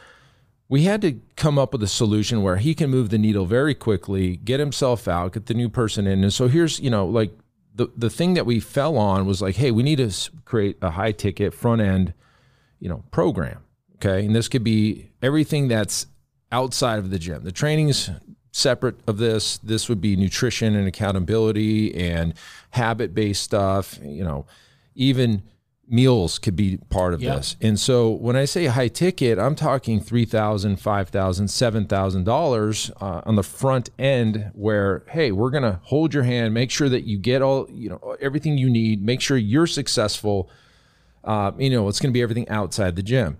we 0.69 0.82
had 0.82 1.03
to 1.03 1.21
come 1.37 1.59
up 1.59 1.73
with 1.73 1.82
a 1.82 1.88
solution 1.88 2.43
where 2.43 2.56
he 2.56 2.75
can 2.75 2.91
move 2.91 3.11
the 3.11 3.19
needle 3.19 3.47
very 3.47 3.75
quickly, 3.75 4.37
get 4.38 4.59
himself 4.59 5.06
out, 5.06 5.35
get 5.35 5.47
the 5.47 5.55
new 5.55 5.69
person 5.69 6.06
in. 6.06 6.25
And 6.25 6.32
so 6.32 6.49
here's, 6.49 6.81
you 6.81 6.91
know, 6.91 7.06
like 7.06 7.31
the, 7.75 7.88
the 7.97 8.11
thing 8.11 8.35
that 8.35 8.47
we 8.47 8.61
fell 8.61 8.97
on 8.97 9.26
was 9.26 9.43
like, 9.43 9.56
hey, 9.56 9.71
we 9.71 9.82
need 9.82 9.99
to 9.99 10.11
create 10.44 10.79
a 10.81 10.91
high 10.91 11.12
ticket 11.12 11.53
front 11.55 11.82
end, 11.82 12.15
you 12.81 12.88
know, 12.88 13.05
program. 13.11 13.62
Okay. 13.97 14.25
And 14.25 14.35
this 14.35 14.49
could 14.49 14.65
be 14.65 15.11
everything 15.23 15.69
that's 15.69 16.06
outside 16.50 16.99
of 16.99 17.11
the 17.11 17.19
gym. 17.19 17.44
The 17.44 17.53
training's 17.53 18.11
separate 18.53 18.97
of 19.06 19.19
this. 19.19 19.59
This 19.59 19.88
would 19.88 20.00
be 20.00 20.17
nutrition 20.17 20.77
and 20.77 20.87
accountability 20.87 21.94
and 21.94 22.35
habit 22.70 23.15
based 23.15 23.43
stuff. 23.43 23.99
You 24.03 24.25
know, 24.25 24.47
even 24.94 25.43
meals 25.88 26.38
could 26.38 26.56
be 26.56 26.79
part 26.91 27.14
of 27.14 27.22
Yeah. 27.22 27.36
this. 27.36 27.56
And 27.60 27.79
so 27.79 28.10
when 28.10 28.36
I 28.36 28.44
say 28.44 28.67
high 28.67 28.88
ticket, 28.88 29.38
I'm 29.38 29.55
talking 29.55 30.00
three 30.00 30.24
thousand, 30.24 30.76
five 30.81 31.08
thousand, 31.08 31.48
seven 31.48 31.86
thousand 31.86 32.24
dollars 32.24 32.91
uh, 33.00 33.20
on 33.24 33.36
the 33.36 33.43
front 33.43 33.91
end. 33.98 34.50
Where 34.55 35.05
hey, 35.10 35.32
we're 35.32 35.50
gonna 35.50 35.81
hold 35.84 36.14
your 36.14 36.22
hand, 36.24 36.55
make 36.55 36.70
sure 36.70 36.88
that 36.88 37.05
you 37.05 37.19
get 37.19 37.43
all 37.43 37.67
you 37.70 37.88
know 37.91 38.17
everything 38.20 38.56
you 38.58 38.70
need, 38.70 39.03
make 39.05 39.20
sure 39.20 39.36
you're 39.36 39.67
successful. 39.67 40.48
Uh, 41.22 41.53
you 41.58 41.70
know, 41.70 41.88
it's 41.88 42.00
going 42.00 42.10
to 42.10 42.12
be 42.12 42.20
everything 42.20 42.46
outside 42.50 42.96
the 42.96 43.03
gym. 43.03 43.38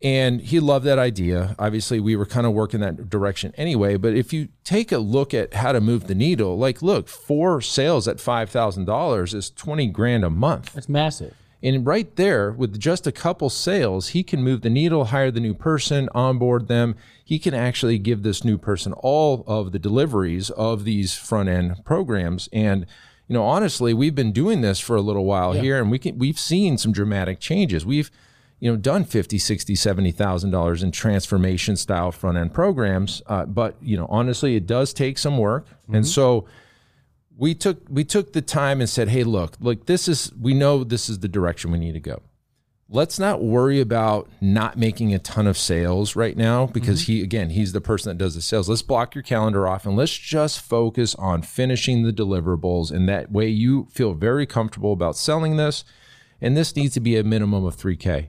And 0.00 0.40
he 0.40 0.60
loved 0.60 0.84
that 0.86 1.00
idea. 1.00 1.56
Obviously, 1.58 1.98
we 1.98 2.14
were 2.14 2.26
kind 2.26 2.46
of 2.46 2.52
working 2.52 2.78
that 2.78 3.08
direction 3.10 3.52
anyway. 3.56 3.96
But 3.96 4.14
if 4.14 4.32
you 4.32 4.50
take 4.62 4.92
a 4.92 4.98
look 4.98 5.34
at 5.34 5.54
how 5.54 5.72
to 5.72 5.80
move 5.80 6.06
the 6.06 6.14
needle, 6.14 6.56
like, 6.56 6.80
look, 6.80 7.08
four 7.08 7.60
sales 7.60 8.06
at 8.06 8.18
$5,000 8.18 9.34
is 9.34 9.50
20 9.50 9.86
grand 9.88 10.24
a 10.24 10.30
month. 10.30 10.74
That's 10.74 10.88
massive. 10.88 11.34
And 11.64 11.86
right 11.86 12.14
there, 12.16 12.52
with 12.52 12.78
just 12.78 13.06
a 13.06 13.12
couple 13.12 13.48
sales, 13.48 14.08
he 14.08 14.22
can 14.22 14.42
move 14.42 14.60
the 14.60 14.68
needle, 14.68 15.06
hire 15.06 15.30
the 15.30 15.40
new 15.40 15.54
person, 15.54 16.10
onboard 16.14 16.68
them. 16.68 16.94
He 17.24 17.38
can 17.38 17.54
actually 17.54 17.98
give 17.98 18.22
this 18.22 18.44
new 18.44 18.58
person 18.58 18.92
all 18.92 19.44
of 19.46 19.72
the 19.72 19.78
deliveries 19.78 20.50
of 20.50 20.84
these 20.84 21.16
front 21.16 21.48
end 21.48 21.82
programs. 21.86 22.50
And 22.52 22.84
you 23.28 23.32
know, 23.32 23.44
honestly, 23.44 23.94
we've 23.94 24.14
been 24.14 24.32
doing 24.32 24.60
this 24.60 24.78
for 24.78 24.94
a 24.94 25.00
little 25.00 25.24
while 25.24 25.52
here, 25.52 25.80
and 25.80 25.90
we 25.90 25.98
can 25.98 26.18
we've 26.18 26.38
seen 26.38 26.76
some 26.76 26.92
dramatic 26.92 27.40
changes. 27.40 27.86
We've 27.86 28.10
you 28.60 28.70
know 28.70 28.76
done 28.76 29.04
50 29.04 29.38
60 29.38 29.74
70 29.74 30.10
thousand 30.12 30.50
dollars 30.50 30.82
in 30.82 30.92
transformation 30.92 31.76
style 31.76 32.12
front 32.12 32.38
end 32.38 32.54
programs 32.54 33.20
uh, 33.26 33.44
but 33.44 33.76
you 33.82 33.96
know 33.96 34.06
honestly 34.08 34.54
it 34.54 34.66
does 34.66 34.94
take 34.94 35.18
some 35.18 35.38
work 35.38 35.66
and 35.92 36.06
so 36.06 36.46
we 37.36 37.54
took 37.54 37.86
we 37.88 38.04
took 38.04 38.32
the 38.32 38.42
time 38.42 38.80
and 38.80 38.88
said, 38.88 39.08
"Hey, 39.08 39.24
look, 39.24 39.56
look, 39.60 39.86
this 39.86 40.08
is 40.08 40.32
we 40.40 40.54
know 40.54 40.84
this 40.84 41.08
is 41.08 41.20
the 41.20 41.28
direction 41.28 41.70
we 41.70 41.78
need 41.78 41.92
to 41.92 42.00
go. 42.00 42.22
Let's 42.88 43.18
not 43.18 43.42
worry 43.42 43.80
about 43.80 44.28
not 44.40 44.76
making 44.76 45.14
a 45.14 45.18
ton 45.18 45.46
of 45.46 45.56
sales 45.56 46.14
right 46.14 46.36
now 46.36 46.66
because 46.66 47.02
mm-hmm. 47.02 47.12
he 47.12 47.22
again, 47.22 47.50
he's 47.50 47.72
the 47.72 47.80
person 47.80 48.10
that 48.10 48.22
does 48.22 48.34
the 48.34 48.42
sales. 48.42 48.68
Let's 48.68 48.82
block 48.82 49.14
your 49.14 49.22
calendar 49.22 49.66
off 49.66 49.86
and 49.86 49.96
let's 49.96 50.16
just 50.16 50.60
focus 50.60 51.14
on 51.16 51.42
finishing 51.42 52.02
the 52.02 52.12
deliverables 52.12 52.92
and 52.92 53.08
that 53.08 53.32
way 53.32 53.48
you 53.48 53.88
feel 53.90 54.12
very 54.12 54.46
comfortable 54.46 54.92
about 54.92 55.16
selling 55.16 55.56
this 55.56 55.84
and 56.40 56.56
this 56.56 56.76
needs 56.76 56.92
to 56.94 57.00
be 57.00 57.16
a 57.16 57.24
minimum 57.24 57.64
of 57.64 57.76
3k. 57.76 58.28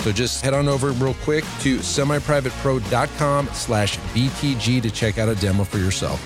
So 0.00 0.12
just 0.12 0.44
head 0.44 0.54
on 0.54 0.68
over 0.68 0.92
real 0.92 1.14
quick 1.14 1.44
to 1.60 1.78
semiprivatepro.com 1.78 3.48
slash 3.52 3.98
BTG 3.98 4.82
to 4.82 4.90
check 4.90 5.18
out 5.18 5.28
a 5.28 5.34
demo 5.36 5.64
for 5.64 5.78
yourself. 5.78 6.22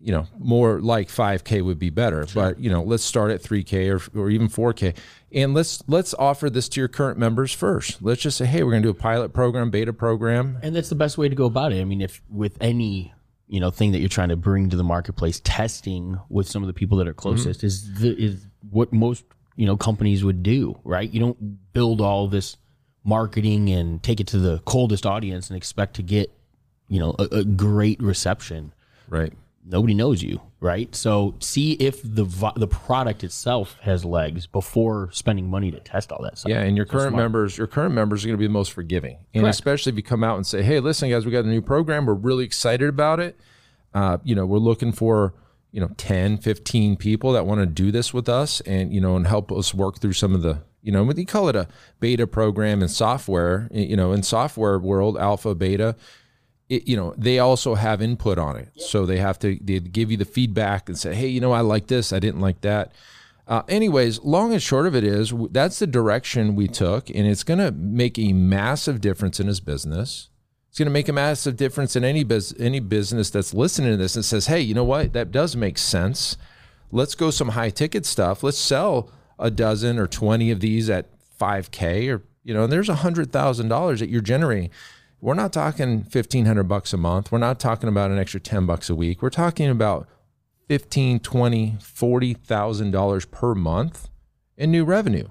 You 0.00 0.12
know, 0.12 0.26
more 0.38 0.80
like 0.80 1.08
5K 1.08 1.62
would 1.62 1.78
be 1.78 1.90
better, 1.90 2.26
but 2.34 2.58
you 2.58 2.70
know, 2.70 2.82
let's 2.82 3.02
start 3.02 3.30
at 3.30 3.42
3K 3.42 4.14
or, 4.14 4.20
or 4.20 4.30
even 4.30 4.48
4K, 4.48 4.96
and 5.32 5.52
let's 5.52 5.82
let's 5.86 6.14
offer 6.14 6.48
this 6.48 6.68
to 6.70 6.80
your 6.80 6.88
current 6.88 7.18
members 7.18 7.52
first. 7.52 8.00
Let's 8.00 8.22
just 8.22 8.38
say, 8.38 8.46
hey, 8.46 8.62
we're 8.62 8.70
going 8.70 8.82
to 8.82 8.86
do 8.86 8.90
a 8.90 8.94
pilot 8.94 9.34
program, 9.34 9.70
beta 9.70 9.92
program, 9.92 10.58
And 10.62 10.74
that's 10.74 10.88
the 10.88 10.94
best 10.94 11.18
way 11.18 11.28
to 11.28 11.34
go 11.34 11.44
about 11.44 11.72
it. 11.72 11.80
I 11.80 11.84
mean, 11.84 12.00
if 12.00 12.22
with 12.30 12.56
any 12.60 13.12
you 13.48 13.60
know 13.60 13.70
thing 13.70 13.92
that 13.92 13.98
you're 13.98 14.08
trying 14.08 14.28
to 14.28 14.36
bring 14.36 14.70
to 14.70 14.76
the 14.76 14.84
marketplace, 14.84 15.40
testing 15.44 16.18
with 16.28 16.48
some 16.48 16.62
of 16.62 16.68
the 16.68 16.74
people 16.74 16.98
that 16.98 17.08
are 17.08 17.14
closest 17.14 17.60
mm-hmm. 17.60 17.66
is 17.66 17.94
the, 18.00 18.16
is 18.16 18.46
what 18.70 18.92
most 18.92 19.24
you 19.58 19.66
know 19.66 19.76
companies 19.76 20.22
would 20.24 20.42
do, 20.44 20.78
right? 20.84 21.10
You 21.12 21.18
don't 21.18 21.72
build 21.72 22.00
all 22.00 22.28
this 22.28 22.56
marketing 23.04 23.68
and 23.70 24.00
take 24.02 24.20
it 24.20 24.26
to 24.28 24.38
the 24.38 24.60
coldest 24.60 25.04
audience 25.04 25.50
and 25.50 25.56
expect 25.56 25.96
to 25.96 26.02
get 26.02 26.30
you 26.88 27.00
know 27.00 27.14
a, 27.18 27.24
a 27.38 27.44
great 27.44 28.00
reception. 28.00 28.72
right? 29.08 29.32
Nobody 29.70 29.92
knows 29.92 30.22
you, 30.22 30.40
right? 30.60 30.94
So 30.94 31.34
see 31.40 31.72
if 31.72 32.00
the 32.02 32.24
the 32.56 32.68
product 32.68 33.24
itself 33.24 33.76
has 33.82 34.04
legs 34.04 34.46
before 34.46 35.10
spending 35.12 35.50
money 35.50 35.70
to 35.72 35.80
test 35.80 36.12
all 36.12 36.22
that 36.22 36.38
stuff. 36.38 36.50
Yeah, 36.50 36.60
and 36.62 36.76
your 36.76 36.86
current 36.86 37.16
members, 37.16 37.58
your 37.58 37.66
current 37.66 37.94
members 37.94 38.24
are 38.24 38.28
going 38.28 38.38
to 38.38 38.40
be 38.40 38.46
the 38.46 38.52
most 38.52 38.72
forgiving, 38.72 39.18
and 39.34 39.42
Correct. 39.42 39.54
especially 39.56 39.90
if 39.90 39.96
you 39.96 40.02
come 40.04 40.22
out 40.24 40.36
and 40.36 40.46
say, 40.46 40.62
"Hey, 40.62 40.78
listen, 40.80 41.10
guys, 41.10 41.26
we 41.26 41.32
got 41.32 41.44
a 41.44 41.48
new 41.48 41.60
program. 41.60 42.06
We're 42.06 42.14
really 42.14 42.44
excited 42.44 42.88
about 42.88 43.18
it. 43.20 43.38
Uh, 43.92 44.18
you 44.22 44.34
know, 44.36 44.46
we're 44.46 44.58
looking 44.58 44.92
for 44.92 45.34
you 45.70 45.80
know 45.80 45.90
10, 45.96 46.38
15 46.38 46.96
people 46.96 47.32
that 47.32 47.46
want 47.46 47.60
to 47.60 47.66
do 47.66 47.90
this 47.90 48.14
with 48.14 48.28
us, 48.28 48.60
and 48.62 48.92
you 48.92 49.00
know, 49.00 49.16
and 49.16 49.26
help 49.26 49.52
us 49.52 49.74
work 49.74 50.00
through 50.00 50.14
some 50.14 50.34
of 50.34 50.42
the." 50.42 50.62
You 50.80 50.92
know, 50.92 51.02
what 51.02 51.18
you 51.18 51.26
call 51.26 51.48
it 51.48 51.56
a 51.56 51.68
beta 52.00 52.26
program 52.26 52.82
in 52.82 52.88
software. 52.88 53.68
You 53.72 53.96
know, 53.96 54.12
in 54.12 54.22
software 54.22 54.78
world, 54.78 55.18
alpha, 55.18 55.54
beta, 55.54 55.96
it, 56.68 56.86
you 56.86 56.96
know 56.96 57.14
they 57.16 57.38
also 57.38 57.74
have 57.74 58.02
input 58.02 58.38
on 58.38 58.56
it 58.56 58.70
so 58.76 59.06
they 59.06 59.18
have 59.18 59.38
to 59.38 59.58
they 59.62 59.80
give 59.80 60.10
you 60.10 60.16
the 60.16 60.24
feedback 60.24 60.88
and 60.88 60.98
say 60.98 61.14
hey 61.14 61.26
you 61.26 61.40
know 61.40 61.52
i 61.52 61.60
like 61.60 61.86
this 61.86 62.12
i 62.12 62.18
didn't 62.18 62.40
like 62.40 62.60
that 62.60 62.92
uh, 63.46 63.62
anyways 63.68 64.22
long 64.22 64.52
and 64.52 64.62
short 64.62 64.86
of 64.86 64.94
it 64.94 65.04
is 65.04 65.32
that's 65.50 65.78
the 65.78 65.86
direction 65.86 66.54
we 66.54 66.68
took 66.68 67.08
and 67.10 67.26
it's 67.26 67.44
going 67.44 67.58
to 67.58 67.72
make 67.72 68.18
a 68.18 68.32
massive 68.32 69.00
difference 69.00 69.40
in 69.40 69.46
his 69.46 69.60
business 69.60 70.28
it's 70.78 70.84
going 70.84 70.92
to 70.92 70.92
make 70.92 71.08
a 71.08 71.12
massive 71.12 71.56
difference 71.56 71.96
in 71.96 72.04
any 72.04 72.22
bus- 72.22 72.54
any 72.56 72.78
business 72.78 73.30
that's 73.30 73.52
listening 73.52 73.90
to 73.90 73.96
this 73.96 74.14
and 74.14 74.24
says 74.24 74.46
hey 74.46 74.60
you 74.60 74.74
know 74.74 74.84
what? 74.84 75.12
That 75.12 75.32
does 75.32 75.56
make 75.56 75.76
sense. 75.76 76.36
Let's 76.92 77.16
go 77.16 77.32
some 77.32 77.48
high 77.48 77.70
ticket 77.70 78.06
stuff. 78.06 78.44
Let's 78.44 78.58
sell 78.58 79.10
a 79.40 79.50
dozen 79.50 79.98
or 79.98 80.06
20 80.06 80.52
of 80.52 80.60
these 80.60 80.88
at 80.88 81.06
5k 81.40 82.14
or 82.14 82.22
you 82.44 82.54
know 82.54 82.62
and 82.62 82.72
there's 82.72 82.88
a 82.88 82.94
hundred 82.94 83.32
thousand 83.32 83.66
dollars 83.66 83.98
that 83.98 84.08
you're 84.08 84.20
generating. 84.20 84.70
We're 85.20 85.34
not 85.34 85.52
talking 85.52 86.06
1500 86.08 86.62
bucks 86.62 86.92
a 86.92 86.96
month. 86.96 87.32
We're 87.32 87.38
not 87.38 87.58
talking 87.58 87.88
about 87.88 88.12
an 88.12 88.18
extra 88.20 88.38
10 88.38 88.64
bucks 88.64 88.88
a 88.88 88.94
week. 88.94 89.20
We're 89.20 89.30
talking 89.30 89.68
about 89.68 90.06
15 90.68 91.18
20 91.18 91.76
40 91.80 92.34
thousand 92.34 92.92
dollars 92.92 93.24
per 93.24 93.52
month 93.52 94.08
in 94.56 94.70
new 94.70 94.84
revenue. 94.84 95.26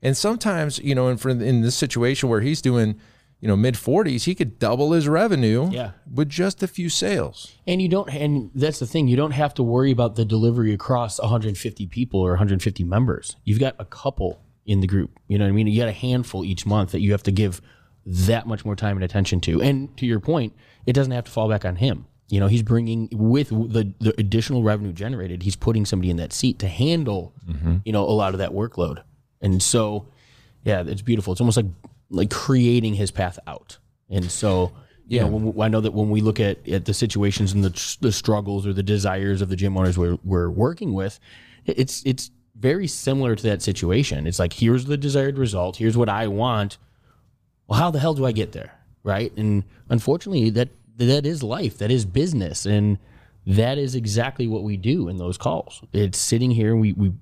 And 0.00 0.16
sometimes 0.16 0.78
you 0.78 0.94
know 0.94 1.08
in, 1.08 1.42
in 1.42 1.62
this 1.62 1.74
situation 1.74 2.28
where 2.28 2.42
he's 2.42 2.62
doing 2.62 3.00
you 3.44 3.48
know 3.48 3.56
mid 3.56 3.74
40s 3.74 4.24
he 4.24 4.34
could 4.34 4.58
double 4.58 4.92
his 4.92 5.06
revenue 5.06 5.68
Yeah. 5.70 5.90
with 6.10 6.30
just 6.30 6.62
a 6.62 6.66
few 6.66 6.88
sales 6.88 7.52
And 7.66 7.82
you 7.82 7.90
don't, 7.90 8.08
and 8.08 8.50
that's 8.54 8.78
the 8.78 8.86
thing. 8.86 9.06
You 9.06 9.16
don't 9.16 9.32
have 9.32 9.52
to 9.54 9.62
worry 9.62 9.90
about 9.90 10.16
the 10.16 10.24
delivery 10.24 10.72
across 10.72 11.20
150 11.20 11.86
people 11.88 12.20
or 12.20 12.30
150 12.30 12.84
members. 12.84 13.36
You've 13.44 13.60
got 13.60 13.74
a 13.78 13.84
couple 13.84 14.40
in 14.64 14.80
the 14.80 14.86
group. 14.86 15.10
You 15.28 15.36
know 15.38 15.44
what 15.44 15.50
I 15.50 15.52
mean? 15.52 15.66
You 15.66 15.78
got 15.78 15.88
a 15.88 15.92
handful 16.08 16.42
each 16.42 16.64
month 16.64 16.92
that 16.92 17.00
you 17.00 17.12
have 17.12 17.22
to 17.24 17.32
give 17.32 17.60
that 18.06 18.46
much 18.46 18.64
more 18.64 18.76
time 18.76 18.96
and 18.96 19.04
attention 19.04 19.40
to. 19.42 19.60
And 19.60 19.94
to 19.98 20.06
your 20.06 20.20
point, 20.20 20.54
it 20.86 20.94
doesn't 20.94 21.12
have 21.12 21.24
to 21.24 21.30
fall 21.30 21.48
back 21.50 21.66
on 21.66 21.76
him. 21.76 22.06
You 22.30 22.40
know, 22.40 22.46
he's 22.46 22.62
bringing 22.62 23.08
with 23.12 23.50
the 23.50 23.92
the 24.00 24.14
additional 24.18 24.62
revenue 24.62 24.94
generated. 24.94 25.42
He's 25.42 25.56
putting 25.56 25.84
somebody 25.84 26.08
in 26.10 26.16
that 26.16 26.32
seat 26.32 26.58
to 26.60 26.68
handle, 26.68 27.34
mm-hmm. 27.46 27.76
you 27.84 27.92
know, 27.92 28.04
a 28.04 28.16
lot 28.22 28.32
of 28.32 28.38
that 28.38 28.52
workload. 28.52 29.02
And 29.42 29.62
so, 29.62 30.06
yeah, 30.64 30.82
it's 30.86 31.02
beautiful. 31.02 31.32
It's 31.32 31.40
almost 31.42 31.58
like 31.58 31.66
like 32.10 32.30
creating 32.30 32.94
his 32.94 33.10
path 33.10 33.38
out. 33.46 33.78
And 34.10 34.30
so, 34.30 34.72
you 35.06 35.20
know, 35.20 35.26
when, 35.26 35.60
I 35.60 35.68
know 35.68 35.80
that 35.80 35.92
when 35.92 36.10
we 36.10 36.20
look 36.20 36.40
at, 36.40 36.66
at 36.68 36.84
the 36.84 36.94
situations 36.94 37.52
and 37.52 37.64
the, 37.64 37.96
the 38.00 38.12
struggles 38.12 38.66
or 38.66 38.72
the 38.72 38.82
desires 38.82 39.42
of 39.42 39.48
the 39.48 39.56
gym 39.56 39.76
owners 39.76 39.98
we're, 39.98 40.18
we're 40.24 40.50
working 40.50 40.94
with, 40.94 41.18
it's 41.66 42.02
it's 42.04 42.30
very 42.56 42.86
similar 42.86 43.34
to 43.34 43.42
that 43.44 43.62
situation. 43.62 44.26
It's 44.26 44.38
like 44.38 44.52
here's 44.52 44.84
the 44.84 44.96
desired 44.96 45.38
result. 45.38 45.76
Here's 45.76 45.96
what 45.96 46.08
I 46.08 46.28
want. 46.28 46.78
Well, 47.66 47.78
how 47.78 47.90
the 47.90 47.98
hell 47.98 48.14
do 48.14 48.26
I 48.26 48.32
get 48.32 48.52
there? 48.52 48.72
Right? 49.02 49.34
And 49.36 49.64
unfortunately, 49.88 50.50
that 50.50 50.68
that 50.96 51.26
is 51.26 51.42
life. 51.42 51.78
That 51.78 51.90
is 51.90 52.04
business, 52.04 52.66
and 52.66 52.98
that 53.46 53.78
is 53.78 53.94
exactly 53.94 54.46
what 54.46 54.62
we 54.62 54.76
do 54.76 55.08
in 55.08 55.16
those 55.16 55.36
calls. 55.36 55.82
It's 55.92 56.18
sitting 56.18 56.50
here. 56.50 56.72
and 56.72 56.80
We 56.80 56.92
we 56.92 57.12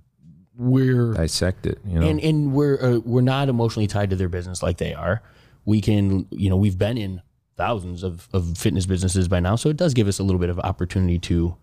we're 0.57 1.13
dissect 1.15 1.67
it 1.67 1.79
you 1.87 1.99
know? 1.99 2.07
And 2.07 2.21
and 2.21 2.53
we're 2.53 2.79
uh, 2.83 2.99
we're 3.01 3.21
not 3.23 3.49
emotionally 3.49 3.87
tied 3.87 4.11
to 4.11 4.17
their 4.17 4.29
business 4.29 4.63
like 4.63 4.79
they 4.79 4.95
are. 4.95 5.23
We 5.65 5.81
can, 5.81 6.27
you 6.31 6.51
know, 6.51 6.57
we've 6.57 6.77
been 6.79 6.99
in 6.99 7.23
thousands 7.57 8.03
of, 8.03 8.29
of 8.33 8.59
fitness 8.59 8.85
businesses 8.87 9.29
by 9.29 9.41
now, 9.41 9.57
so 9.57 9.69
it 9.69 9.77
does 9.77 9.95
give 9.95 10.09
us 10.09 10.19
a 10.19 10.23
little 10.23 10.41
bit 10.41 10.51
of 10.51 10.59
opportunity 10.61 11.19
to 11.21 11.57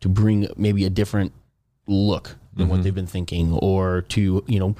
to 0.00 0.08
bring 0.08 0.48
maybe 0.56 0.84
a 0.84 0.90
different 0.90 1.32
look 1.86 2.36
than 2.54 2.68
what 2.68 2.82
they've 2.82 2.94
been 2.94 3.06
thinking, 3.06 3.52
or 3.54 4.02
to 4.02 4.44
you 4.46 4.60
know 4.60 4.76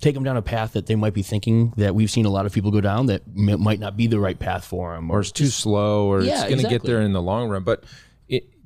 take 0.00 0.14
them 0.14 0.22
down 0.24 0.36
a 0.36 0.42
path 0.42 0.72
that 0.72 0.86
they 0.86 0.94
might 0.94 1.12
be 1.12 1.22
thinking 1.22 1.72
that 1.76 1.94
we've 1.94 2.10
seen 2.10 2.24
a 2.24 2.30
lot 2.30 2.46
of 2.46 2.52
people 2.52 2.70
go 2.70 2.80
down 2.80 3.06
that 3.06 3.20
m- 3.36 3.60
might 3.60 3.80
not 3.80 3.96
be 3.96 4.06
the 4.06 4.18
right 4.20 4.38
path 4.38 4.64
for 4.64 4.94
them, 4.94 5.10
or 5.10 5.20
it's 5.20 5.32
too 5.32 5.46
slow 5.46 6.06
or 6.06 6.22
Yeah, 6.22 6.34
it's 6.34 6.44
going 6.44 6.62
to 6.62 6.68
get 6.68 6.82
there 6.82 7.00
in 7.00 7.12
the 7.12 7.22
long 7.22 7.48
run. 7.48 7.62
But 7.64 7.84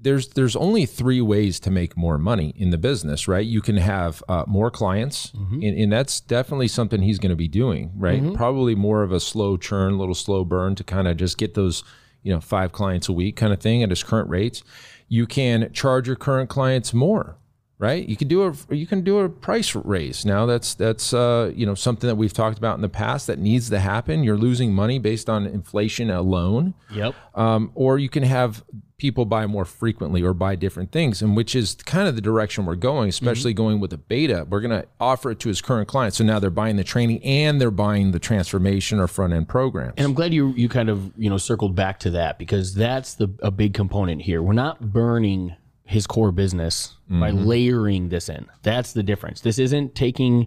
there's 0.03 0.29
there's 0.29 0.57
only 0.57 0.85
three 0.87 1.21
ways 1.21 1.61
to 1.61 1.71
make 1.71 1.97
more 1.97 2.19
money 2.19 2.53
in 2.57 2.71
the 2.71 2.79
business 2.79 3.29
right? 3.29 3.47
You 3.47 3.61
can 3.61 3.77
have 3.77 4.23
uh, 4.29 4.45
more 4.47 4.71
clients 4.71 5.31
Mm-hmm. 5.33 5.55
and, 5.63 5.79
and 5.79 5.93
that's 5.93 6.21
definitely 6.21 6.69
something 6.69 7.03
he's 7.03 7.19
going 7.19 7.31
to 7.31 7.37
be 7.37 7.49
doing 7.49 7.93
right? 7.97 8.23
Probably 8.35 8.75
more 8.75 9.03
of 9.03 9.13
a 9.13 9.21
slow 9.21 9.57
churn 9.57 9.99
little 9.99 10.15
slow 10.15 10.45
burn 10.45 10.75
to 10.77 10.85
kind 10.85 11.07
of 11.09 11.17
just 11.17 11.39
get 11.39 11.55
those 11.55 11.85
you 12.23 12.33
know 12.33 12.41
five 12.41 12.73
clients 12.73 13.09
a 13.09 13.13
week 13.13 13.37
kind 13.37 13.53
of 13.53 13.61
thing 13.61 13.83
at 13.83 13.91
his 13.91 14.03
current 14.03 14.29
rates. 14.29 14.63
You 15.09 15.27
can 15.27 15.73
charge 15.73 16.07
your 16.07 16.17
current 16.17 16.49
clients 16.49 16.93
more 16.95 17.37
right? 17.83 18.09
You 18.09 18.15
can 18.15 18.29
do 18.29 18.45
a 18.45 18.75
you 18.75 18.87
can 18.87 19.03
do 19.03 19.19
a 19.19 19.29
price 19.29 19.75
raise. 19.75 20.25
Now 20.25 20.47
that's 20.47 20.75
that's 20.75 21.13
uh, 21.13 21.51
you 21.53 21.67
know 21.67 21.75
something 21.75 22.07
that 22.07 22.15
we've 22.15 22.33
talked 22.33 22.57
about 22.57 22.77
in 22.77 22.81
the 22.81 22.89
past 22.89 23.27
that 23.27 23.41
needs 23.41 23.69
to 23.71 23.81
happen. 23.81 24.23
You're 24.23 24.39
losing 24.39 24.73
money 24.73 25.01
based 25.01 25.29
on 25.29 25.47
inflation 25.47 26.09
alone. 26.09 26.75
Yep. 26.95 27.15
Um, 27.35 27.73
or 27.75 27.99
you 27.99 28.09
can 28.09 28.23
have 28.23 28.63
people 28.99 29.25
buy 29.25 29.49
more 29.49 29.65
frequently 29.65 30.23
or 30.23 30.33
buy 30.33 30.55
different 30.55 30.93
things, 30.93 31.23
and 31.23 31.35
which 31.35 31.57
is 31.57 31.75
kind 31.75 32.07
of 32.07 32.15
the 32.15 32.21
direction 32.21 32.67
we're 32.67 32.77
going, 32.77 33.09
especially 33.09 33.53
going 33.53 33.81
with 33.81 33.91
the 33.91 33.99
beta. 33.99 34.47
We're 34.49 34.61
going 34.61 34.81
to 34.81 34.87
offer 35.01 35.33
it 35.33 35.41
to 35.41 35.49
his 35.49 35.61
current 35.61 35.89
clients. 35.89 36.19
So 36.19 36.25
now 36.25 36.39
they're 36.39 36.51
buying 36.51 36.77
the 36.77 36.85
training 36.85 37.21
and 37.25 37.61
they're 37.61 37.73
buying 37.73 38.13
the 38.13 38.21
transformation 38.21 39.01
or 39.01 39.09
front 39.09 39.33
end 39.33 39.49
programs. 39.49 39.95
And 39.97 40.05
I'm 40.07 40.15
glad 40.15 40.33
you 40.33 40.51
you 40.51 40.69
kind 40.69 40.89
of 40.89 41.13
you 41.19 41.29
know 41.29 41.37
circled 41.37 41.75
back 41.75 41.99
to 42.01 42.11
that 42.11 42.39
because 42.39 42.77
that's 42.77 43.15
the 43.15 43.29
a 43.43 43.51
big 43.51 43.75
component 43.75 44.23
here. 44.23 44.41
We're 44.41 44.53
not 44.53 44.93
burning 44.93 45.57
his 45.85 46.07
core 46.07 46.33
business 46.33 46.97
by 47.21 47.31
layering 47.31 48.09
this 48.09 48.29
in. 48.29 48.47
That's 48.63 48.93
the 48.93 49.03
difference. 49.03 49.41
This 49.41 49.59
isn't 49.59 49.95
taking 49.95 50.47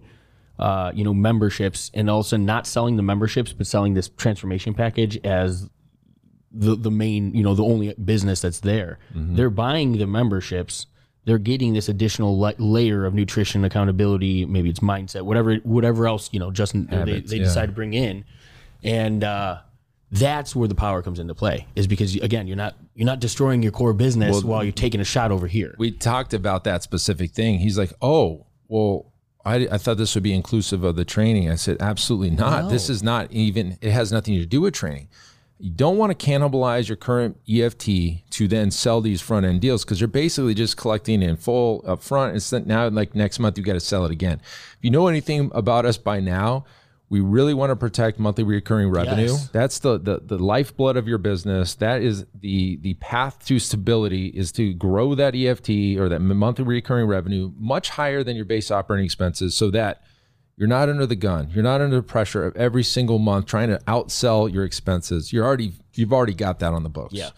uh, 0.57 0.91
you 0.95 1.03
know 1.03 1.13
memberships 1.13 1.91
and 1.93 2.09
also 2.09 2.37
not 2.37 2.65
selling 2.65 2.95
the 2.95 3.03
memberships, 3.03 3.53
but 3.53 3.67
selling 3.67 3.93
this 3.93 4.09
transformation 4.09 4.73
package 4.73 5.17
as 5.25 5.69
the 6.51 6.75
the 6.75 6.91
main 6.91 7.33
you 7.35 7.43
know 7.43 7.53
the 7.53 7.63
only 7.63 7.93
business 7.93 8.41
that's 8.41 8.61
there. 8.61 8.99
They're 9.35 9.49
buying 9.49 9.97
the 9.97 10.07
memberships. 10.07 10.87
They're 11.25 11.37
getting 11.39 11.73
this 11.73 11.89
additional 11.89 12.37
la- 12.37 12.53
layer 12.59 13.03
of 13.05 13.13
nutrition, 13.13 13.65
accountability, 13.65 14.45
maybe 14.45 14.69
it's 14.69 14.79
mindset, 14.79 15.23
whatever 15.23 15.55
whatever 15.57 16.07
else 16.07 16.29
you 16.31 16.39
know. 16.39 16.51
Justin 16.51 16.87
they, 16.89 17.19
they 17.19 17.37
yeah. 17.37 17.43
decide 17.43 17.65
to 17.67 17.71
bring 17.73 17.93
in, 17.93 18.23
and 18.83 19.23
uh, 19.23 19.57
that's 20.11 20.55
where 20.55 20.67
the 20.67 20.75
power 20.75 21.01
comes 21.01 21.19
into 21.19 21.33
play. 21.35 21.67
Is 21.75 21.87
because 21.87 22.15
again, 22.15 22.47
you're 22.47 22.57
not 22.57 22.75
you're 22.93 23.05
not 23.05 23.19
destroying 23.19 23.63
your 23.63 23.71
core 23.71 23.93
business 23.93 24.43
while 24.43 24.63
you're 24.63 24.71
taking 24.71 25.01
a 25.01 25.05
shot 25.05 25.31
over 25.31 25.47
here. 25.47 25.75
we 25.77 25.91
talked 25.91 26.33
about 26.33 26.63
that 26.65 26.83
specific 26.83 27.31
thing. 27.31 27.59
He's 27.59 27.77
like, 27.77 27.91
"Oh, 28.01 28.45
well, 28.67 29.11
I, 29.43 29.67
I 29.71 29.77
thought 29.77 29.97
this 29.97 30.15
would 30.15 30.23
be 30.23 30.33
inclusive 30.33 30.83
of 30.83 30.95
the 30.95 31.05
training." 31.05 31.49
I 31.49 31.55
said, 31.55 31.77
"Absolutely 31.79 32.29
not. 32.29 32.69
This 32.69 32.89
is 32.89 33.01
not 33.03 33.31
even. 33.31 33.77
It 33.81 33.91
has 33.91 34.11
nothing 34.11 34.35
to 34.35 34.45
do 34.45 34.61
with 34.61 34.73
training. 34.73 35.09
You 35.57 35.71
don't 35.71 35.97
want 35.97 36.17
to 36.17 36.25
cannibalize 36.25 36.89
your 36.89 36.97
current 36.97 37.37
EFT 37.49 38.29
to 38.31 38.47
then 38.47 38.71
sell 38.71 38.99
these 38.99 39.21
front 39.21 39.45
end 39.45 39.61
deals 39.61 39.85
because 39.85 40.01
you're 40.01 40.09
basically 40.09 40.53
just 40.53 40.75
collecting 40.75 41.21
in 41.21 41.37
full 41.37 41.81
up 41.87 42.03
front. 42.03 42.53
And 42.53 42.67
now, 42.67 42.89
like 42.89 43.15
next 43.15 43.39
month, 43.39 43.57
you 43.57 43.63
got 43.63 43.73
to 43.73 43.79
sell 43.79 44.05
it 44.05 44.11
again. 44.11 44.41
If 44.43 44.79
you 44.81 44.91
know 44.91 45.07
anything 45.07 45.51
about 45.53 45.85
us 45.85 45.97
by 45.97 46.19
now." 46.19 46.65
We 47.07 47.19
really 47.19 47.53
want 47.53 47.69
to 47.69 47.75
protect 47.75 48.19
monthly 48.19 48.43
recurring 48.43 48.89
revenue. 48.89 49.31
Yes. 49.31 49.49
That's 49.49 49.79
the, 49.79 49.99
the 49.99 50.21
the 50.23 50.39
lifeblood 50.39 50.97
of 50.97 51.07
your 51.07 51.19
business. 51.19 51.75
That 51.75 52.01
is 52.01 52.25
the 52.33 52.77
the 52.77 52.95
path 52.95 53.45
to 53.45 53.59
stability 53.59 54.27
is 54.27 54.51
to 54.53 54.73
grow 54.73 55.13
that 55.15 55.35
EFT 55.35 55.99
or 55.99 56.09
that 56.09 56.19
monthly 56.19 56.65
recurring 56.65 57.07
revenue 57.07 57.51
much 57.57 57.89
higher 57.89 58.23
than 58.23 58.35
your 58.35 58.45
base 58.45 58.71
operating 58.71 59.05
expenses, 59.05 59.55
so 59.55 59.69
that 59.71 60.01
you're 60.57 60.67
not 60.67 60.89
under 60.89 61.05
the 61.05 61.15
gun. 61.15 61.51
You're 61.53 61.63
not 61.63 61.81
under 61.81 61.97
the 61.97 62.03
pressure 62.03 62.45
of 62.45 62.55
every 62.55 62.83
single 62.83 63.19
month 63.19 63.45
trying 63.45 63.69
to 63.69 63.77
outsell 63.87 64.51
your 64.51 64.63
expenses. 64.63 65.31
You're 65.31 65.45
already 65.45 65.73
you've 65.93 66.13
already 66.13 66.33
got 66.33 66.59
that 66.59 66.73
on 66.73 66.83
the 66.83 66.89
books. 66.89 67.13
Yeah. 67.13 67.29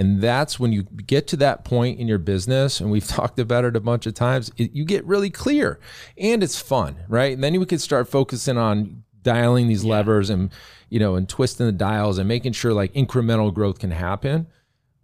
And 0.00 0.22
that's 0.22 0.58
when 0.58 0.72
you 0.72 0.84
get 0.84 1.26
to 1.28 1.36
that 1.36 1.62
point 1.62 2.00
in 2.00 2.08
your 2.08 2.16
business, 2.16 2.80
and 2.80 2.90
we've 2.90 3.06
talked 3.06 3.38
about 3.38 3.66
it 3.66 3.76
a 3.76 3.80
bunch 3.80 4.06
of 4.06 4.14
times, 4.14 4.50
it, 4.56 4.72
you 4.72 4.86
get 4.86 5.04
really 5.04 5.28
clear 5.28 5.78
and 6.16 6.42
it's 6.42 6.58
fun, 6.58 6.96
right? 7.06 7.34
And 7.34 7.44
then 7.44 7.52
you 7.52 7.64
could 7.66 7.82
start 7.82 8.08
focusing 8.08 8.56
on 8.56 9.04
dialing 9.22 9.68
these 9.68 9.84
levers 9.84 10.30
and, 10.30 10.50
you 10.88 10.98
know, 10.98 11.16
and 11.16 11.28
twisting 11.28 11.66
the 11.66 11.72
dials 11.72 12.16
and 12.16 12.26
making 12.26 12.52
sure 12.52 12.72
like 12.72 12.94
incremental 12.94 13.52
growth 13.52 13.78
can 13.78 13.90
happen. 13.90 14.46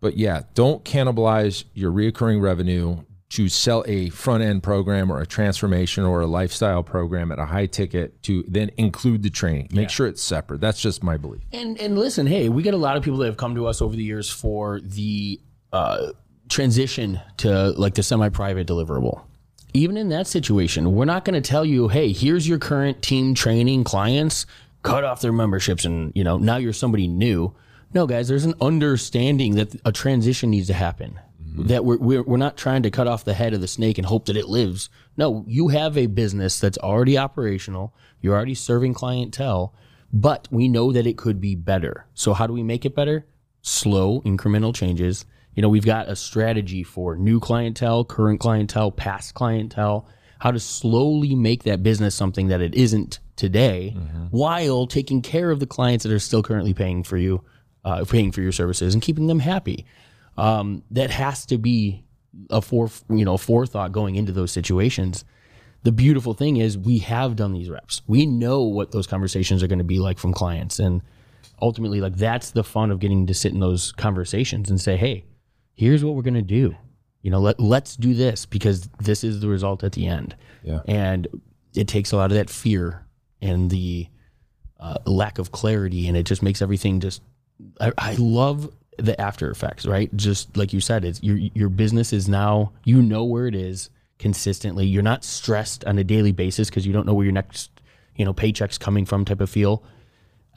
But 0.00 0.16
yeah, 0.16 0.44
don't 0.54 0.82
cannibalize 0.82 1.64
your 1.74 1.92
reoccurring 1.92 2.40
revenue 2.40 3.02
to 3.36 3.50
sell 3.50 3.84
a 3.86 4.08
front 4.08 4.42
end 4.42 4.62
program 4.62 5.12
or 5.12 5.20
a 5.20 5.26
transformation 5.26 6.04
or 6.04 6.22
a 6.22 6.26
lifestyle 6.26 6.82
program 6.82 7.30
at 7.30 7.38
a 7.38 7.44
high 7.44 7.66
ticket 7.66 8.22
to 8.22 8.42
then 8.48 8.70
include 8.78 9.22
the 9.22 9.28
training. 9.28 9.68
Make 9.72 9.90
sure 9.90 10.06
it's 10.06 10.22
separate. 10.22 10.62
That's 10.62 10.80
just 10.80 11.02
my 11.02 11.18
belief. 11.18 11.42
And 11.52 11.78
and 11.78 11.98
listen, 11.98 12.26
hey, 12.26 12.48
we 12.48 12.62
get 12.62 12.72
a 12.72 12.78
lot 12.78 12.96
of 12.96 13.02
people 13.02 13.18
that 13.18 13.26
have 13.26 13.36
come 13.36 13.54
to 13.56 13.66
us 13.66 13.82
over 13.82 13.94
the 13.94 14.02
years 14.02 14.30
for 14.30 14.80
the 14.80 15.38
uh, 15.70 16.12
transition 16.48 17.20
to 17.36 17.72
like 17.72 17.92
the 17.92 18.02
semi-private 18.02 18.66
deliverable. 18.66 19.20
Even 19.74 19.98
in 19.98 20.08
that 20.08 20.26
situation, 20.26 20.94
we're 20.94 21.04
not 21.04 21.26
going 21.26 21.40
to 21.40 21.46
tell 21.46 21.66
you, 21.66 21.88
hey, 21.88 22.12
here's 22.12 22.48
your 22.48 22.58
current 22.58 23.02
team 23.02 23.34
training 23.34 23.84
clients, 23.84 24.46
cut 24.82 25.04
off 25.04 25.20
their 25.20 25.32
memberships, 25.32 25.84
and 25.84 26.10
you 26.14 26.24
know 26.24 26.38
now 26.38 26.56
you're 26.56 26.72
somebody 26.72 27.06
new. 27.06 27.54
No, 27.92 28.06
guys, 28.06 28.28
there's 28.28 28.46
an 28.46 28.54
understanding 28.62 29.56
that 29.56 29.78
a 29.84 29.92
transition 29.92 30.48
needs 30.48 30.68
to 30.68 30.74
happen. 30.74 31.20
That 31.64 31.84
we're, 31.84 31.98
we're 31.98 32.22
we're 32.22 32.36
not 32.36 32.56
trying 32.56 32.82
to 32.82 32.90
cut 32.90 33.06
off 33.06 33.24
the 33.24 33.34
head 33.34 33.54
of 33.54 33.60
the 33.60 33.68
snake 33.68 33.98
and 33.98 34.06
hope 34.06 34.26
that 34.26 34.36
it 34.36 34.48
lives. 34.48 34.88
No, 35.16 35.44
you 35.46 35.68
have 35.68 35.96
a 35.96 36.06
business 36.06 36.60
that's 36.60 36.78
already 36.78 37.16
operational. 37.16 37.94
You're 38.20 38.34
already 38.34 38.54
serving 38.54 38.94
clientele, 38.94 39.74
but 40.12 40.48
we 40.50 40.68
know 40.68 40.92
that 40.92 41.06
it 41.06 41.16
could 41.16 41.40
be 41.40 41.54
better. 41.54 42.06
So 42.14 42.34
how 42.34 42.46
do 42.46 42.52
we 42.52 42.62
make 42.62 42.84
it 42.84 42.94
better? 42.94 43.26
Slow, 43.62 44.20
incremental 44.22 44.74
changes. 44.74 45.24
You 45.54 45.62
know, 45.62 45.68
we've 45.70 45.86
got 45.86 46.08
a 46.08 46.16
strategy 46.16 46.82
for 46.82 47.16
new 47.16 47.40
clientele, 47.40 48.04
current 48.04 48.40
clientele, 48.40 48.90
past 48.90 49.32
clientele, 49.34 50.06
how 50.38 50.50
to 50.50 50.60
slowly 50.60 51.34
make 51.34 51.62
that 51.62 51.82
business 51.82 52.14
something 52.14 52.48
that 52.48 52.60
it 52.60 52.74
isn't 52.74 53.20
today 53.36 53.96
while 54.30 54.86
taking 54.86 55.22
care 55.22 55.50
of 55.50 55.60
the 55.60 55.66
clients 55.66 56.04
that 56.04 56.12
are 56.12 56.18
still 56.18 56.42
currently 56.42 56.74
paying 56.74 57.02
for 57.02 57.16
you, 57.16 57.42
uh, 57.84 58.04
paying 58.04 58.32
for 58.32 58.42
your 58.42 58.52
services 58.52 58.92
and 58.92 59.02
keeping 59.02 59.26
them 59.28 59.38
happy. 59.38 59.86
Um, 60.36 60.82
that 60.90 61.10
has 61.10 61.46
to 61.46 61.58
be 61.58 62.04
a 62.50 62.60
fore, 62.60 62.90
you 63.08 63.24
know, 63.24 63.36
forethought 63.36 63.92
going 63.92 64.16
into 64.16 64.32
those 64.32 64.52
situations 64.52 65.24
the 65.86 65.92
beautiful 65.92 66.34
thing 66.34 66.56
is 66.56 66.76
we 66.76 66.98
have 66.98 67.36
done 67.36 67.52
these 67.52 67.70
reps. 67.70 68.02
We 68.08 68.26
know 68.26 68.62
what 68.62 68.90
those 68.90 69.06
conversations 69.06 69.62
are 69.62 69.68
going 69.68 69.78
to 69.78 69.84
be 69.84 70.00
like 70.00 70.18
from 70.18 70.32
clients. 70.32 70.80
And 70.80 71.00
ultimately, 71.62 72.00
like 72.00 72.16
that's 72.16 72.50
the 72.50 72.64
fun 72.64 72.90
of 72.90 72.98
getting 72.98 73.24
to 73.28 73.34
sit 73.34 73.52
in 73.52 73.60
those 73.60 73.92
conversations 73.92 74.68
and 74.68 74.80
say, 74.80 74.96
hey, 74.96 75.26
here's 75.74 76.04
what 76.04 76.16
we're 76.16 76.22
going 76.22 76.34
to 76.34 76.42
do. 76.42 76.74
You 77.22 77.30
know, 77.30 77.38
let, 77.38 77.60
let's 77.60 77.94
do 77.94 78.14
this 78.14 78.46
because 78.46 78.88
this 78.98 79.22
is 79.22 79.38
the 79.38 79.46
result 79.46 79.84
at 79.84 79.92
the 79.92 80.08
end. 80.08 80.34
Yeah. 80.64 80.80
And 80.88 81.28
it 81.76 81.86
takes 81.86 82.10
a 82.10 82.16
lot 82.16 82.32
of 82.32 82.36
that 82.36 82.50
fear 82.50 83.06
and 83.40 83.70
the 83.70 84.08
uh, 84.80 84.98
lack 85.06 85.38
of 85.38 85.52
clarity, 85.52 86.08
and 86.08 86.16
it 86.16 86.24
just 86.24 86.42
makes 86.42 86.62
everything 86.62 86.98
just. 86.98 87.22
I, 87.80 87.92
I 87.96 88.14
love 88.18 88.74
the 88.98 89.20
after 89.20 89.50
effects, 89.50 89.86
right? 89.86 90.14
Just 90.16 90.56
like 90.56 90.72
you 90.72 90.80
said, 90.80 91.04
it's 91.04 91.22
your 91.22 91.36
your 91.36 91.68
business 91.68 92.12
is 92.12 92.28
now 92.28 92.72
you 92.84 93.02
know 93.02 93.24
where 93.24 93.46
it 93.46 93.54
is 93.54 93.90
consistently. 94.18 94.86
You're 94.86 95.02
not 95.02 95.24
stressed 95.24 95.84
on 95.84 95.98
a 95.98 96.04
daily 96.04 96.32
basis 96.32 96.68
because 96.70 96.86
you 96.86 96.92
don't 96.92 97.06
know 97.06 97.14
where 97.14 97.24
your 97.24 97.32
next 97.32 97.70
you 98.16 98.24
know 98.24 98.32
paycheck's 98.32 98.78
coming 98.78 99.04
from, 99.04 99.24
type 99.24 99.40
of 99.40 99.50
feel. 99.50 99.82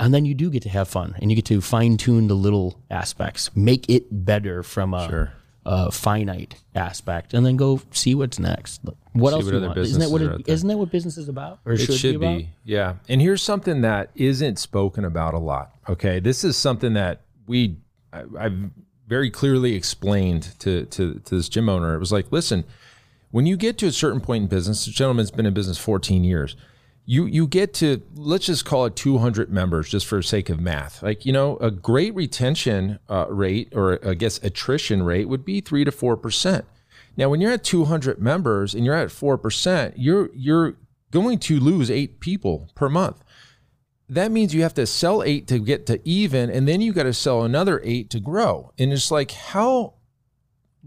And 0.01 0.13
then 0.13 0.23
you 0.23 0.33
do 0.33 0.49
get 0.49 0.63
to 0.63 0.69
have 0.69 0.87
fun, 0.87 1.15
and 1.19 1.29
you 1.29 1.35
get 1.35 1.43
to 1.45 1.59
fine 1.59 1.97
tune 1.97 2.27
the 2.29 2.33
little 2.33 2.79
aspects, 2.89 3.49
make 3.53 3.89
it 3.89 4.05
better 4.25 4.63
from 4.63 4.93
a, 4.93 5.09
Sure. 5.09 5.33
a 5.65 5.91
finite 5.91 6.55
aspect, 6.73 7.33
and 7.33 7.45
then 7.45 7.57
go 7.57 7.81
see 7.91 8.15
what's 8.15 8.39
next. 8.39 8.79
What 9.11 9.31
See 9.31 9.35
else? 9.35 9.43
what 9.45 9.53
you 9.55 9.59
want? 9.61 9.77
Isn't 9.77 9.99
that 9.99 10.09
what 10.09 10.21
it, 10.21 10.47
isn't 10.47 10.69
that 10.69 10.77
what 10.77 10.89
business 10.89 11.17
is 11.17 11.27
about, 11.27 11.59
or 11.65 11.73
It 11.73 11.79
should, 11.79 11.95
should, 11.95 12.11
be, 12.21 12.25
about? 12.25 12.37
be, 12.37 12.49
yeah. 12.63 12.93
And 13.09 13.19
here's 13.21 13.41
something 13.41 13.81
that 13.81 14.11
isn't 14.15 14.57
spoken 14.57 15.03
about 15.03 15.33
a 15.33 15.37
lot. 15.39 15.73
Okay, 15.89 16.21
this 16.21 16.45
is 16.45 16.55
something 16.55 16.93
that 16.93 17.23
we 17.45 17.75
I, 18.13 18.23
I've 18.37 18.71
very 19.07 19.31
clearly 19.31 19.75
explained 19.75 20.59
to, 20.59 20.85
to 20.85 21.15
to 21.15 21.35
this 21.35 21.49
gym 21.49 21.69
owner. 21.69 21.95
It 21.95 21.99
was 21.99 22.11
like, 22.11 22.31
listen, 22.31 22.65
when 23.31 23.45
you 23.45 23.57
get 23.57 23.77
to 23.79 23.87
a 23.87 23.91
certain 23.91 24.21
point 24.21 24.43
in 24.43 24.49
business, 24.49 24.85
the 24.85 24.91
gentleman's 24.91 25.31
been 25.31 25.45
in 25.45 25.53
business 25.53 25.77
14 25.77 26.23
years. 26.23 26.55
You 27.05 27.25
you 27.25 27.47
get 27.47 27.73
to 27.75 28.01
let's 28.15 28.45
just 28.45 28.65
call 28.65 28.85
it 28.85 28.95
200 28.95 29.51
members, 29.51 29.89
just 29.89 30.05
for 30.05 30.21
sake 30.21 30.49
of 30.49 30.59
math. 30.59 31.01
Like 31.01 31.25
you 31.25 31.33
know, 31.33 31.57
a 31.57 31.71
great 31.71 32.13
retention 32.13 32.99
uh, 33.09 33.25
rate 33.29 33.73
or 33.75 33.99
I 34.07 34.13
guess 34.13 34.37
attrition 34.43 35.03
rate 35.03 35.27
would 35.27 35.43
be 35.43 35.61
three 35.61 35.83
to 35.83 35.91
four 35.91 36.15
percent. 36.15 36.65
Now, 37.19 37.27
when 37.27 37.41
you're 37.41 37.51
at 37.51 37.65
200 37.65 38.21
members 38.21 38.73
and 38.73 38.85
you're 38.85 38.95
at 38.95 39.09
4%, 39.09 39.93
you're 39.97 40.29
you're 40.33 40.75
going 41.11 41.37
to 41.39 41.59
lose 41.59 41.91
8 41.91 42.21
people 42.21 42.69
per 42.75 42.87
month. 42.87 43.23
That 44.09 44.31
means 44.31 44.53
you 44.55 44.63
have 44.63 44.73
to 44.73 44.87
sell 44.87 45.21
8 45.23 45.47
to 45.47 45.59
get 45.59 45.85
to 45.85 45.99
even 46.03 46.49
and 46.49 46.67
then 46.67 46.81
you 46.81 46.93
got 46.93 47.03
to 47.03 47.13
sell 47.13 47.43
another 47.43 47.79
8 47.83 48.09
to 48.09 48.19
grow. 48.19 48.73
And 48.77 48.91
it's 48.91 49.11
like 49.11 49.31
how 49.31 49.93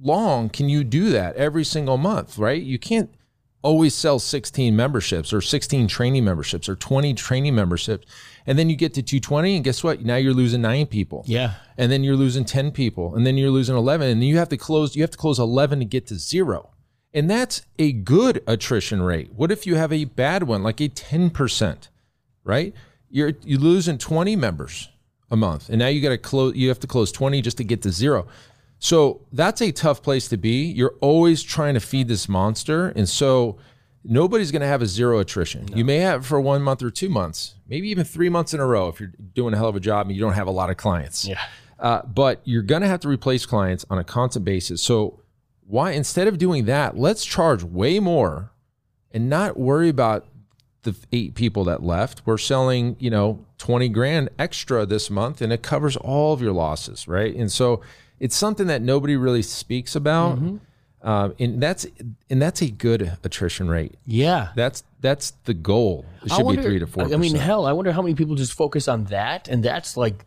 long 0.01 0.49
can 0.49 0.69
you 0.69 0.83
do 0.85 1.11
that 1.11 1.37
every 1.37 1.65
single 1.65 1.97
month, 1.97 2.37
right? 2.37 2.61
You 2.61 2.79
can't 2.79 3.15
always 3.63 3.95
sell 3.95 4.19
16 4.19 4.75
memberships 4.75 5.33
or 5.33 5.41
16 5.41 5.87
training 5.87 6.25
memberships 6.25 6.69
or 6.69 6.75
20 6.75 7.15
training 7.15 7.55
memberships 7.55 8.07
and 8.45 8.59
then 8.59 8.69
you 8.69 8.75
get 8.75 8.93
to 8.95 9.03
220 9.03 9.55
and 9.55 9.65
guess 9.65 9.85
what? 9.85 10.05
Now 10.05 10.17
you're 10.17 10.35
losing 10.35 10.63
9 10.63 10.87
people 10.87 11.23
Yeah, 11.27 11.55
and 11.79 11.93
then 11.93 12.03
you're 12.03 12.17
losing 12.17 12.45
10 12.45 12.73
people 12.73 13.15
and 13.15 13.25
then 13.25 13.39
you're 13.39 13.53
losing 13.53 13.77
11 13.77 14.09
and 14.11 14.25
you 14.25 14.37
have 14.39 14.49
to 14.49 14.57
close 14.57 14.97
you 14.97 15.03
have 15.03 15.13
to 15.13 15.17
close 15.19 15.39
11 15.39 15.79
to 15.79 15.85
get 15.85 16.09
to 16.09 16.17
zero 16.17 16.71
and 17.15 17.31
that's 17.31 17.63
a 17.79 17.93
good 17.93 18.43
attrition 18.49 19.01
rate 19.01 19.33
what 19.33 19.53
if 19.53 19.65
you 19.65 19.77
have 19.77 19.93
a 19.93 20.07
bad 20.07 20.43
one 20.43 20.65
like 20.65 20.81
a 20.81 20.89
10% 20.89 21.89
right 22.43 22.75
you're 23.12 23.35
you're 23.44 23.61
losing 23.61 23.98
20 23.98 24.35
members 24.35 24.88
a 25.31 25.37
month 25.37 25.68
and 25.68 25.79
now 25.79 25.87
you 25.87 26.01
got 26.01 26.09
to 26.09 26.18
close 26.18 26.57
you 26.57 26.68
have 26.68 26.81
to 26.81 26.88
close 26.88 27.12
20 27.12 27.40
just 27.42 27.59
to 27.59 27.64
get 27.64 27.83
to 27.83 27.90
zero 27.90 28.27
So 28.81 29.20
that's 29.33 29.62
a 29.62 29.70
tough 29.70 30.03
place 30.03 30.27
to 30.31 30.37
be. 30.37 30.64
You're 30.64 30.96
always 31.01 31.40
trying 31.44 31.75
to 31.75 31.81
feed 31.81 32.09
this 32.09 32.29
monster. 32.29 32.88
And 32.88 33.09
so 33.09 33.59
nobody's 34.03 34.51
going 34.51 34.62
to 34.62 34.66
have 34.66 34.83
a 34.83 34.87
zero 34.87 35.20
attrition. 35.20 35.68
You 35.77 35.85
may 35.85 35.98
have 35.98 36.27
for 36.27 36.40
one 36.40 36.62
month 36.62 36.83
or 36.83 36.90
two 36.90 37.09
months, 37.09 37.55
maybe 37.68 37.88
even 37.90 38.05
three 38.05 38.29
months 38.29 38.53
in 38.55 38.59
a 38.59 38.66
row 38.66 38.88
if 38.88 38.98
you're 38.98 39.12
doing 39.35 39.55
a 39.55 39.57
hell 39.57 39.68
of 39.68 39.77
a 39.77 39.81
job 39.81 40.09
and 40.09 40.16
you 40.16 40.20
don't 40.20 40.33
have 40.33 40.48
a 40.48 40.51
lot 40.51 40.68
of 40.68 40.79
clients. 40.79 41.25
Yeah. 41.25 41.40
Uh, 41.79 42.03
but 42.03 42.40
you're 42.42 42.62
going 42.62 42.83
to 42.83 42.88
have 42.88 42.98
to 43.01 43.09
replace 43.09 43.46
clients 43.46 43.87
on 43.88 43.98
a 43.98 44.05
constant 44.05 44.44
basis. 44.44 44.83
So 44.83 45.20
why 45.64 45.92
instead 45.92 46.27
of 46.27 46.38
doing 46.38 46.64
that, 46.64 46.98
let's 46.98 47.25
charge 47.25 47.62
way 47.62 48.01
more 48.01 48.51
and 49.12 49.31
not 49.31 49.57
worry 49.57 49.90
about 49.90 50.27
the 50.83 50.97
eight 51.12 51.35
people 51.35 51.64
that 51.64 51.83
left. 51.83 52.23
We're 52.25 52.38
selling, 52.38 52.97
you 52.99 53.11
know, 53.11 53.45
20 53.59 53.88
grand 53.90 54.29
extra 54.38 54.85
this 54.85 55.11
month 55.11 55.40
and 55.40 55.53
it 55.53 55.62
covers 55.62 55.97
all 55.97 56.33
of 56.33 56.42
your 56.42 56.53
losses, 56.53 57.07
right? 57.07 57.35
And 57.35 57.51
so 57.51 57.81
it's 58.18 58.37
something 58.37 58.66
that 58.66 58.83
nobody 58.83 59.16
really 59.16 59.42
speaks 59.42 59.95
about. 59.95 60.38
Um, 61.05 61.35
and 61.40 61.61
that's 61.61 61.85
and 62.31 62.40
that's 62.40 62.62
a 62.62 62.71
good 62.71 63.16
attrition 63.25 63.68
rate. 63.68 63.97
Yeah. 64.07 64.51
That's 64.55 64.85
that's 65.01 65.33
the 65.45 65.55
goal. 65.55 66.05
It 66.25 66.31
should 66.31 66.45
wonder- 66.45 66.62
be 66.62 66.68
three 66.68 66.79
to 66.79 66.87
four. 66.87 67.12
I 67.12 67.16
mean, 67.16 67.35
hell, 67.35 67.66
I 67.66 67.73
wonder 67.73 67.90
how 67.92 68.03
many 68.03 68.14
people 68.14 68.37
just 68.37 68.53
focus 68.53 68.87
on 68.87 69.05
that, 69.07 69.49
and 69.49 69.64
that's 69.64 69.97
like 69.97 70.25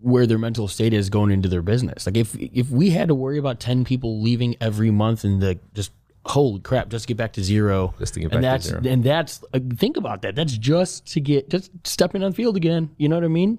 where 0.00 0.26
their 0.26 0.38
mental 0.38 0.68
state 0.68 0.94
is 0.94 1.10
going 1.10 1.30
into 1.30 1.48
their 1.48 1.60
business. 1.62 2.06
Like 2.06 2.16
if 2.16 2.34
if 2.38 2.70
we 2.70 2.90
had 2.90 3.08
to 3.08 3.14
worry 3.14 3.36
about 3.36 3.60
ten 3.60 3.84
people 3.84 4.22
leaving 4.22 4.56
every 4.58 4.90
month 4.90 5.22
and 5.24 5.42
the 5.42 5.58
just 5.74 5.90
holy 6.26 6.60
crap, 6.60 6.88
just 6.88 7.04
to 7.04 7.08
get 7.08 7.16
back 7.16 7.32
to 7.34 7.42
zero, 7.44 7.94
Just 7.98 8.14
to 8.14 8.20
get 8.20 8.32
and 8.32 8.42
back 8.42 8.60
to 8.60 8.68
that's 8.72 8.82
zero. 8.84 8.92
and 8.92 9.04
that's 9.04 9.44
uh, 9.54 9.60
think 9.76 9.96
about 9.96 10.22
that. 10.22 10.34
That's 10.34 10.56
just 10.56 11.06
to 11.12 11.20
get 11.20 11.48
just 11.50 11.70
stepping 11.84 12.22
on 12.22 12.32
field 12.32 12.56
again. 12.56 12.90
You 12.98 13.08
know 13.08 13.16
what 13.16 13.24
I 13.24 13.28
mean? 13.28 13.58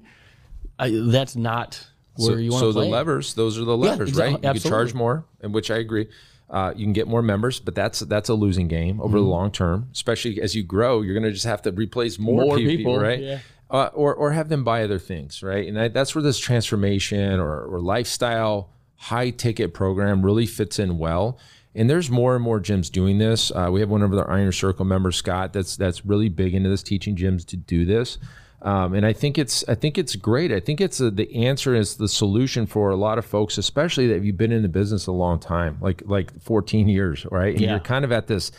I, 0.80 0.90
that's 1.06 1.36
not 1.36 1.86
where 2.16 2.32
so, 2.34 2.38
you 2.38 2.52
want 2.52 2.62
so 2.62 2.68
to 2.68 2.74
play. 2.74 2.86
the 2.86 2.92
levers, 2.92 3.34
those 3.34 3.58
are 3.58 3.64
the 3.66 3.76
levers, 3.78 4.10
exactly. 4.10 4.34
right? 4.48 4.56
You 4.56 4.62
can 4.62 4.70
charge 4.70 4.94
more, 4.94 5.26
and 5.42 5.54
which 5.54 5.72
I 5.72 5.78
agree. 5.78 6.08
Uh, 6.50 6.72
you 6.76 6.86
can 6.86 6.94
get 6.94 7.08
more 7.08 7.22
members, 7.22 7.60
but 7.60 7.76
that's 7.76 8.00
that's 8.02 8.30
a 8.30 8.34
losing 8.34 8.68
game 8.68 9.02
over 9.02 9.18
Mm-hmm. 9.18 9.26
the 9.26 9.30
long 9.32 9.52
term. 9.52 9.90
Especially 9.92 10.42
as 10.42 10.56
you 10.56 10.64
grow, 10.64 11.02
you're 11.02 11.14
going 11.14 11.24
to 11.26 11.32
just 11.32 11.46
have 11.46 11.62
to 11.64 11.72
replace 11.72 12.18
more, 12.20 12.44
More 12.46 12.58
people, 12.58 12.78
people, 12.78 13.00
right? 13.00 13.20
yeah. 13.20 13.40
Uh, 13.70 13.90
or 13.94 14.16
or 14.16 14.32
have 14.32 14.48
them 14.48 14.64
buy 14.64 14.84
other 14.84 14.98
things, 15.00 15.44
right? 15.44 15.68
And 15.68 15.76
that, 15.76 15.94
that's 15.94 16.16
where 16.16 16.22
this 16.22 16.40
transformation 16.40 17.40
or, 17.42 17.64
or 17.66 17.82
lifestyle 17.82 18.70
high 18.96 19.30
ticket 19.30 19.74
program 19.74 20.24
really 20.26 20.46
fits 20.46 20.80
in 20.80 20.98
well. 20.98 21.38
And 21.78 21.90
there's 21.90 22.10
more 22.10 22.36
and 22.36 22.44
more 22.44 22.60
gyms 22.60 22.92
doing 22.92 23.18
this. 23.20 23.52
Uh, 23.52 23.70
we 23.72 23.80
have 23.80 23.90
one 23.90 24.02
of 24.02 24.14
our 24.14 24.30
Iron 24.30 24.52
Circle 24.52 24.86
members, 24.86 25.16
Scott, 25.16 25.54
that's 25.54 25.78
that's 25.78 26.06
really 26.06 26.30
big 26.30 26.54
into 26.56 26.70
this, 26.70 26.84
teaching 26.84 27.16
gyms 27.16 27.46
to 27.48 27.58
do 27.58 27.86
this. 27.86 28.18
Um, 28.64 28.96
and 28.96 29.06
I 29.06 29.14
think 29.14 29.38
it's 29.38 29.64
I 29.70 29.76
think 29.76 29.98
it's 30.00 30.16
great. 30.16 30.52
I 30.52 30.60
think 30.60 30.82
it's 30.82 31.00
a, 31.00 31.12
the 31.12 31.46
answer 31.46 31.76
is 31.76 31.98
the 31.98 32.08
solution 32.08 32.66
for 32.66 32.90
a 32.90 32.96
lot 32.96 33.20
of 33.20 33.26
folks, 33.26 33.60
especially 33.60 34.08
that 34.08 34.24
you've 34.24 34.36
been 34.38 34.52
in 34.52 34.64
the 34.64 34.68
business 34.70 35.06
a 35.06 35.12
long 35.12 35.40
time, 35.40 35.78
like 35.80 36.02
like 36.08 36.42
14 36.42 36.88
years, 36.90 37.26
right? 37.32 37.54
And 37.54 37.62
Yeah. 37.62 37.70
you're 37.72 37.80
kind 37.80 38.04
of 38.04 38.12
at 38.12 38.26
this 38.26 38.52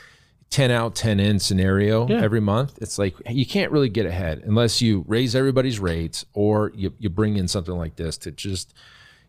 10 0.51 0.71
out 0.71 0.95
10 0.95 1.21
in 1.21 1.39
scenario 1.39 2.09
Yeah. 2.09 2.23
every 2.23 2.41
month 2.41 2.79
it's 2.81 2.99
like 2.99 3.15
you 3.29 3.45
can't 3.45 3.71
really 3.71 3.91
get 3.91 4.07
ahead 4.07 4.41
unless 4.47 4.81
you 4.81 5.05
raise 5.07 5.35
everybody's 5.37 5.79
rates 5.79 6.25
or 6.33 6.73
you, 6.75 6.95
you 6.99 7.11
bring 7.11 7.37
in 7.37 7.47
something 7.49 7.77
like 7.77 7.97
this 7.97 8.17
to 8.17 8.31
just 8.31 8.73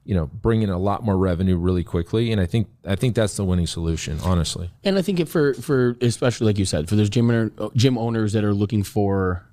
you 0.10 0.16
know 0.16 0.26
bring 0.26 0.64
in 0.64 0.72
a 0.72 0.78
lot 0.80 1.04
more 1.04 1.16
revenue 1.16 1.56
really 1.56 1.84
quickly 1.84 2.32
and 2.32 2.42
i 2.42 2.46
think 2.52 2.68
i 2.94 2.96
think 2.96 3.14
that's 3.14 3.36
the 3.36 3.46
winning 3.46 3.68
solution 3.68 4.18
honestly 4.24 4.68
And 4.84 4.98
I 4.98 5.04
think 5.04 5.20
it 5.20 5.30
for 5.30 5.54
for 5.54 5.96
especially 6.02 6.48
like 6.48 6.58
you 6.58 6.66
said, 6.66 6.90
for 6.90 6.96
those 6.96 7.12
gym 7.12 7.30
owner, 7.30 7.52
gym 7.76 7.96
owners 7.96 8.34
that 8.34 8.44
are 8.44 8.56
looking 8.64 8.82
for 8.82 9.46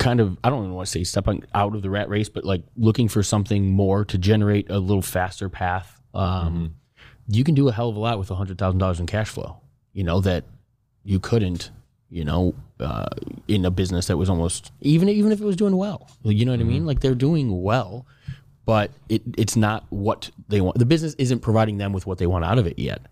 kind 0.00 0.18
of 0.18 0.36
I 0.42 0.50
don't 0.50 0.64
even 0.64 0.74
want 0.74 0.86
to 0.88 0.90
say 0.90 1.04
stepping 1.04 1.44
out 1.54 1.76
of 1.76 1.82
the 1.82 1.90
rat 1.90 2.08
race, 2.08 2.28
but 2.28 2.42
like 2.44 2.62
looking 2.76 3.08
for 3.08 3.22
something 3.22 3.70
more 3.70 4.04
to 4.06 4.18
generate 4.18 4.68
a 4.68 4.80
little 4.80 5.02
faster 5.16 5.48
path. 5.48 6.00
Um, 6.12 6.74
You 7.28 7.44
can 7.44 7.54
do 7.54 7.68
a 7.68 7.72
hell 7.72 7.88
of 7.88 7.94
a 7.94 8.00
lot 8.00 8.18
with 8.18 8.32
a 8.32 8.34
hundred 8.34 8.58
thousand 8.58 8.78
dollars 8.80 8.98
in 8.98 9.06
cash 9.06 9.28
flow. 9.28 9.58
You 9.92 10.02
know 10.02 10.20
that 10.22 10.42
you 11.04 11.20
couldn't. 11.20 11.70
You 12.12 12.24
know, 12.24 12.54
uh, 12.80 13.06
in 13.46 13.64
a 13.64 13.70
business 13.70 14.08
that 14.08 14.16
was 14.16 14.28
almost 14.28 14.72
even 14.80 15.08
even 15.08 15.30
if 15.30 15.40
it 15.40 15.44
was 15.44 15.54
doing 15.54 15.76
well. 15.76 16.10
You 16.24 16.44
know 16.44 16.50
what 16.50 16.58
I 16.60 16.64
mean? 16.64 16.84
Like 16.84 16.98
they're 16.98 17.14
doing 17.28 17.62
well, 17.62 18.04
but 18.64 18.90
it 19.08 19.22
it's 19.38 19.56
not 19.56 19.84
what 19.90 20.30
they 20.48 20.60
want. 20.60 20.78
The 20.78 20.86
business 20.86 21.14
isn't 21.18 21.40
providing 21.40 21.78
them 21.78 21.92
with 21.92 22.06
what 22.06 22.18
they 22.18 22.26
want 22.26 22.44
out 22.44 22.58
of 22.58 22.66
it 22.66 22.78
yet. 22.78 23.02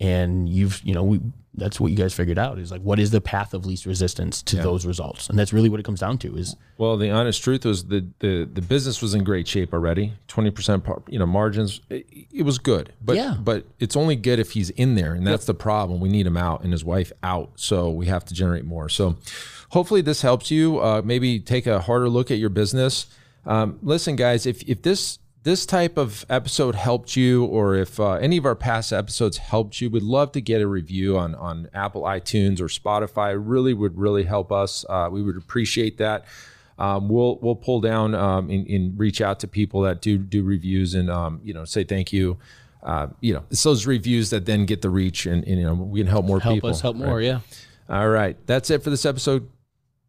And 0.00 0.48
you've 0.48 0.80
you 0.84 0.94
know 0.94 1.02
we 1.02 1.20
that's 1.54 1.80
what 1.80 1.90
you 1.90 1.96
guys 1.96 2.14
figured 2.14 2.38
out 2.38 2.56
is 2.60 2.70
like 2.70 2.82
what 2.82 3.00
is 3.00 3.10
the 3.10 3.20
path 3.20 3.52
of 3.52 3.66
least 3.66 3.84
resistance 3.84 4.42
to 4.42 4.56
those 4.56 4.86
results? 4.86 5.28
And 5.28 5.36
that's 5.36 5.52
really 5.52 5.68
what 5.68 5.80
it 5.80 5.82
comes 5.82 5.98
down 5.98 6.18
to 6.18 6.36
is 6.36 6.54
well 6.76 6.96
the 6.96 7.10
honest 7.10 7.42
truth 7.42 7.64
was 7.64 7.86
the 7.86 8.06
the, 8.20 8.48
the 8.52 8.62
business 8.62 9.02
was 9.02 9.12
in 9.14 9.24
great 9.24 9.48
shape 9.48 9.72
already. 9.74 10.12
20% 10.28 10.84
par- 10.84 11.02
you 11.08 11.18
know 11.18 11.26
margins 11.26 11.80
it, 11.90 12.06
it 12.32 12.42
was 12.44 12.58
good 12.58 12.92
but 13.02 13.16
Yeah. 13.16 13.34
but 13.42 13.64
it's 13.80 13.96
only 13.96 14.14
good 14.14 14.38
if 14.38 14.52
he's 14.52 14.70
in 14.70 14.94
there 14.94 15.14
and 15.14 15.26
that's 15.26 15.46
the 15.46 15.54
problem. 15.54 15.98
We 16.00 16.08
need 16.08 16.26
him 16.28 16.36
out 16.36 16.62
and 16.62 16.70
his 16.72 16.84
wife 16.84 17.10
out. 17.24 17.50
So 17.56 17.90
we 17.90 18.06
have 18.06 18.24
to 18.26 18.34
generate 18.34 18.64
more. 18.64 18.88
So 18.88 19.16
hopefully 19.70 20.00
this 20.00 20.22
helps 20.22 20.52
you 20.52 20.78
uh, 20.78 21.02
maybe 21.04 21.40
take 21.40 21.66
a 21.66 21.80
harder 21.80 22.08
look 22.08 22.30
at 22.30 22.38
your 22.38 22.50
business 22.50 23.06
um, 23.48 23.78
listen 23.82 24.14
guys 24.14 24.46
if 24.46 24.62
if 24.68 24.82
this 24.82 25.18
this 25.42 25.64
type 25.64 25.96
of 25.96 26.26
episode 26.28 26.74
helped 26.74 27.16
you 27.16 27.44
or 27.46 27.74
if 27.74 27.98
uh, 27.98 28.12
any 28.14 28.36
of 28.36 28.44
our 28.44 28.54
past 28.54 28.92
episodes 28.92 29.38
helped 29.38 29.80
you 29.80 29.88
we'd 29.88 30.02
love 30.02 30.30
to 30.32 30.40
get 30.40 30.60
a 30.60 30.66
review 30.66 31.16
on 31.16 31.34
on 31.34 31.68
apple 31.74 32.02
itunes 32.02 32.60
or 32.60 32.66
spotify. 32.66 33.36
Really 33.38 33.74
would 33.74 33.98
really 33.98 34.24
help 34.24 34.52
us. 34.52 34.84
Uh, 34.88 35.08
we 35.10 35.22
would 35.22 35.36
appreciate 35.36 35.98
that. 35.98 36.26
Um, 36.78 37.08
we'll 37.08 37.38
we'll 37.40 37.56
pull 37.56 37.80
down 37.80 38.14
um, 38.14 38.50
and, 38.50 38.66
and 38.68 38.98
reach 38.98 39.20
out 39.20 39.40
to 39.40 39.48
people 39.48 39.80
that 39.82 40.00
do 40.00 40.18
do 40.18 40.44
reviews 40.44 40.94
and 40.94 41.10
um, 41.10 41.40
you 41.42 41.52
know 41.52 41.64
say 41.64 41.84
thank 41.84 42.12
you. 42.12 42.38
Uh, 42.82 43.08
you 43.20 43.34
know 43.34 43.44
it's 43.50 43.62
those 43.64 43.86
reviews 43.86 44.30
that 44.30 44.46
then 44.46 44.64
get 44.64 44.82
the 44.82 44.90
reach 44.90 45.26
and, 45.26 45.44
and 45.44 45.58
you 45.58 45.64
know 45.64 45.74
we 45.74 46.00
can 46.00 46.06
help 46.06 46.24
more 46.24 46.38
help 46.38 46.54
people 46.54 46.70
us 46.70 46.80
help 46.80 46.96
right? 46.96 47.06
more 47.06 47.20
yeah. 47.20 47.40
All 47.88 48.08
right. 48.08 48.36
That's 48.46 48.70
it 48.70 48.84
for 48.84 48.90
this 48.90 49.06
episode. 49.06 49.48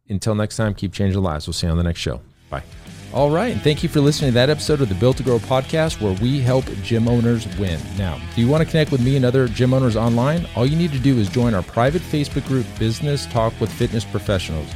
Until 0.10 0.36
next 0.36 0.58
time 0.58 0.74
keep 0.74 0.92
changing 0.92 1.22
lives. 1.22 1.48
We'll 1.48 1.54
see 1.54 1.68
you 1.68 1.72
on 1.72 1.78
the 1.78 1.84
next 1.84 2.00
show. 2.00 2.22
Bye 2.50 2.64
all 3.12 3.32
right, 3.32 3.52
and 3.52 3.62
thank 3.62 3.82
you 3.82 3.90
for 3.90 4.02
listening 4.02 4.30
to 4.30 4.34
that 4.36 4.52
episode 4.52 4.82
of 4.82 4.90
the 4.90 4.94
Built 4.96 5.18
to 5.18 5.24
Grow 5.24 5.40
podcast 5.40 6.00
where 6.00 6.14
we 6.22 6.42
help 6.42 6.66
gym 6.84 7.08
owners 7.08 7.48
win. 7.58 7.80
Now, 7.98 8.22
do 8.36 8.42
you 8.42 8.48
want 8.48 8.64
to 8.64 8.70
connect 8.70 8.92
with 8.92 9.02
me 9.02 9.16
and 9.16 9.26
other 9.26 9.48
gym 9.48 9.74
owners 9.74 9.96
online? 9.96 10.46
All 10.56 10.66
you 10.66 10.76
need 10.76 10.92
to 10.92 11.00
do 11.00 11.18
is 11.18 11.28
join 11.28 11.56
our 11.56 11.64
private 11.64 12.04
Facebook 12.04 12.46
group, 12.48 12.68
Business 12.78 13.26
Talk 13.26 13.60
with 13.60 13.72
Fitness 13.72 14.06
Professionals. 14.06 14.70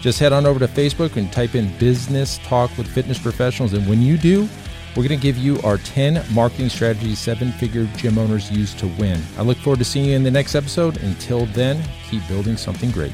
Just 0.00 0.18
head 0.18 0.32
on 0.32 0.44
over 0.44 0.58
to 0.58 0.66
Facebook 0.66 1.16
and 1.16 1.32
type 1.32 1.54
in 1.54 1.76
Business 1.78 2.38
Talk 2.38 2.76
with 2.76 2.88
Fitness 2.88 3.18
Professionals. 3.18 3.72
And 3.72 3.88
when 3.88 4.02
you 4.02 4.18
do, 4.18 4.48
we're 4.96 5.06
going 5.06 5.18
to 5.18 5.22
give 5.22 5.38
you 5.38 5.60
our 5.62 5.78
10 5.78 6.24
marketing 6.34 6.70
strategies 6.70 7.20
seven 7.20 7.52
figure 7.52 7.84
gym 7.96 8.18
owners 8.18 8.50
use 8.50 8.74
to 8.74 8.88
win. 8.98 9.22
I 9.36 9.42
look 9.42 9.58
forward 9.58 9.78
to 9.78 9.84
seeing 9.84 10.06
you 10.06 10.16
in 10.16 10.24
the 10.24 10.30
next 10.32 10.56
episode. 10.56 10.96
Until 11.02 11.46
then, 11.46 11.80
keep 12.10 12.26
building 12.26 12.56
something 12.56 12.90
great. 12.90 13.12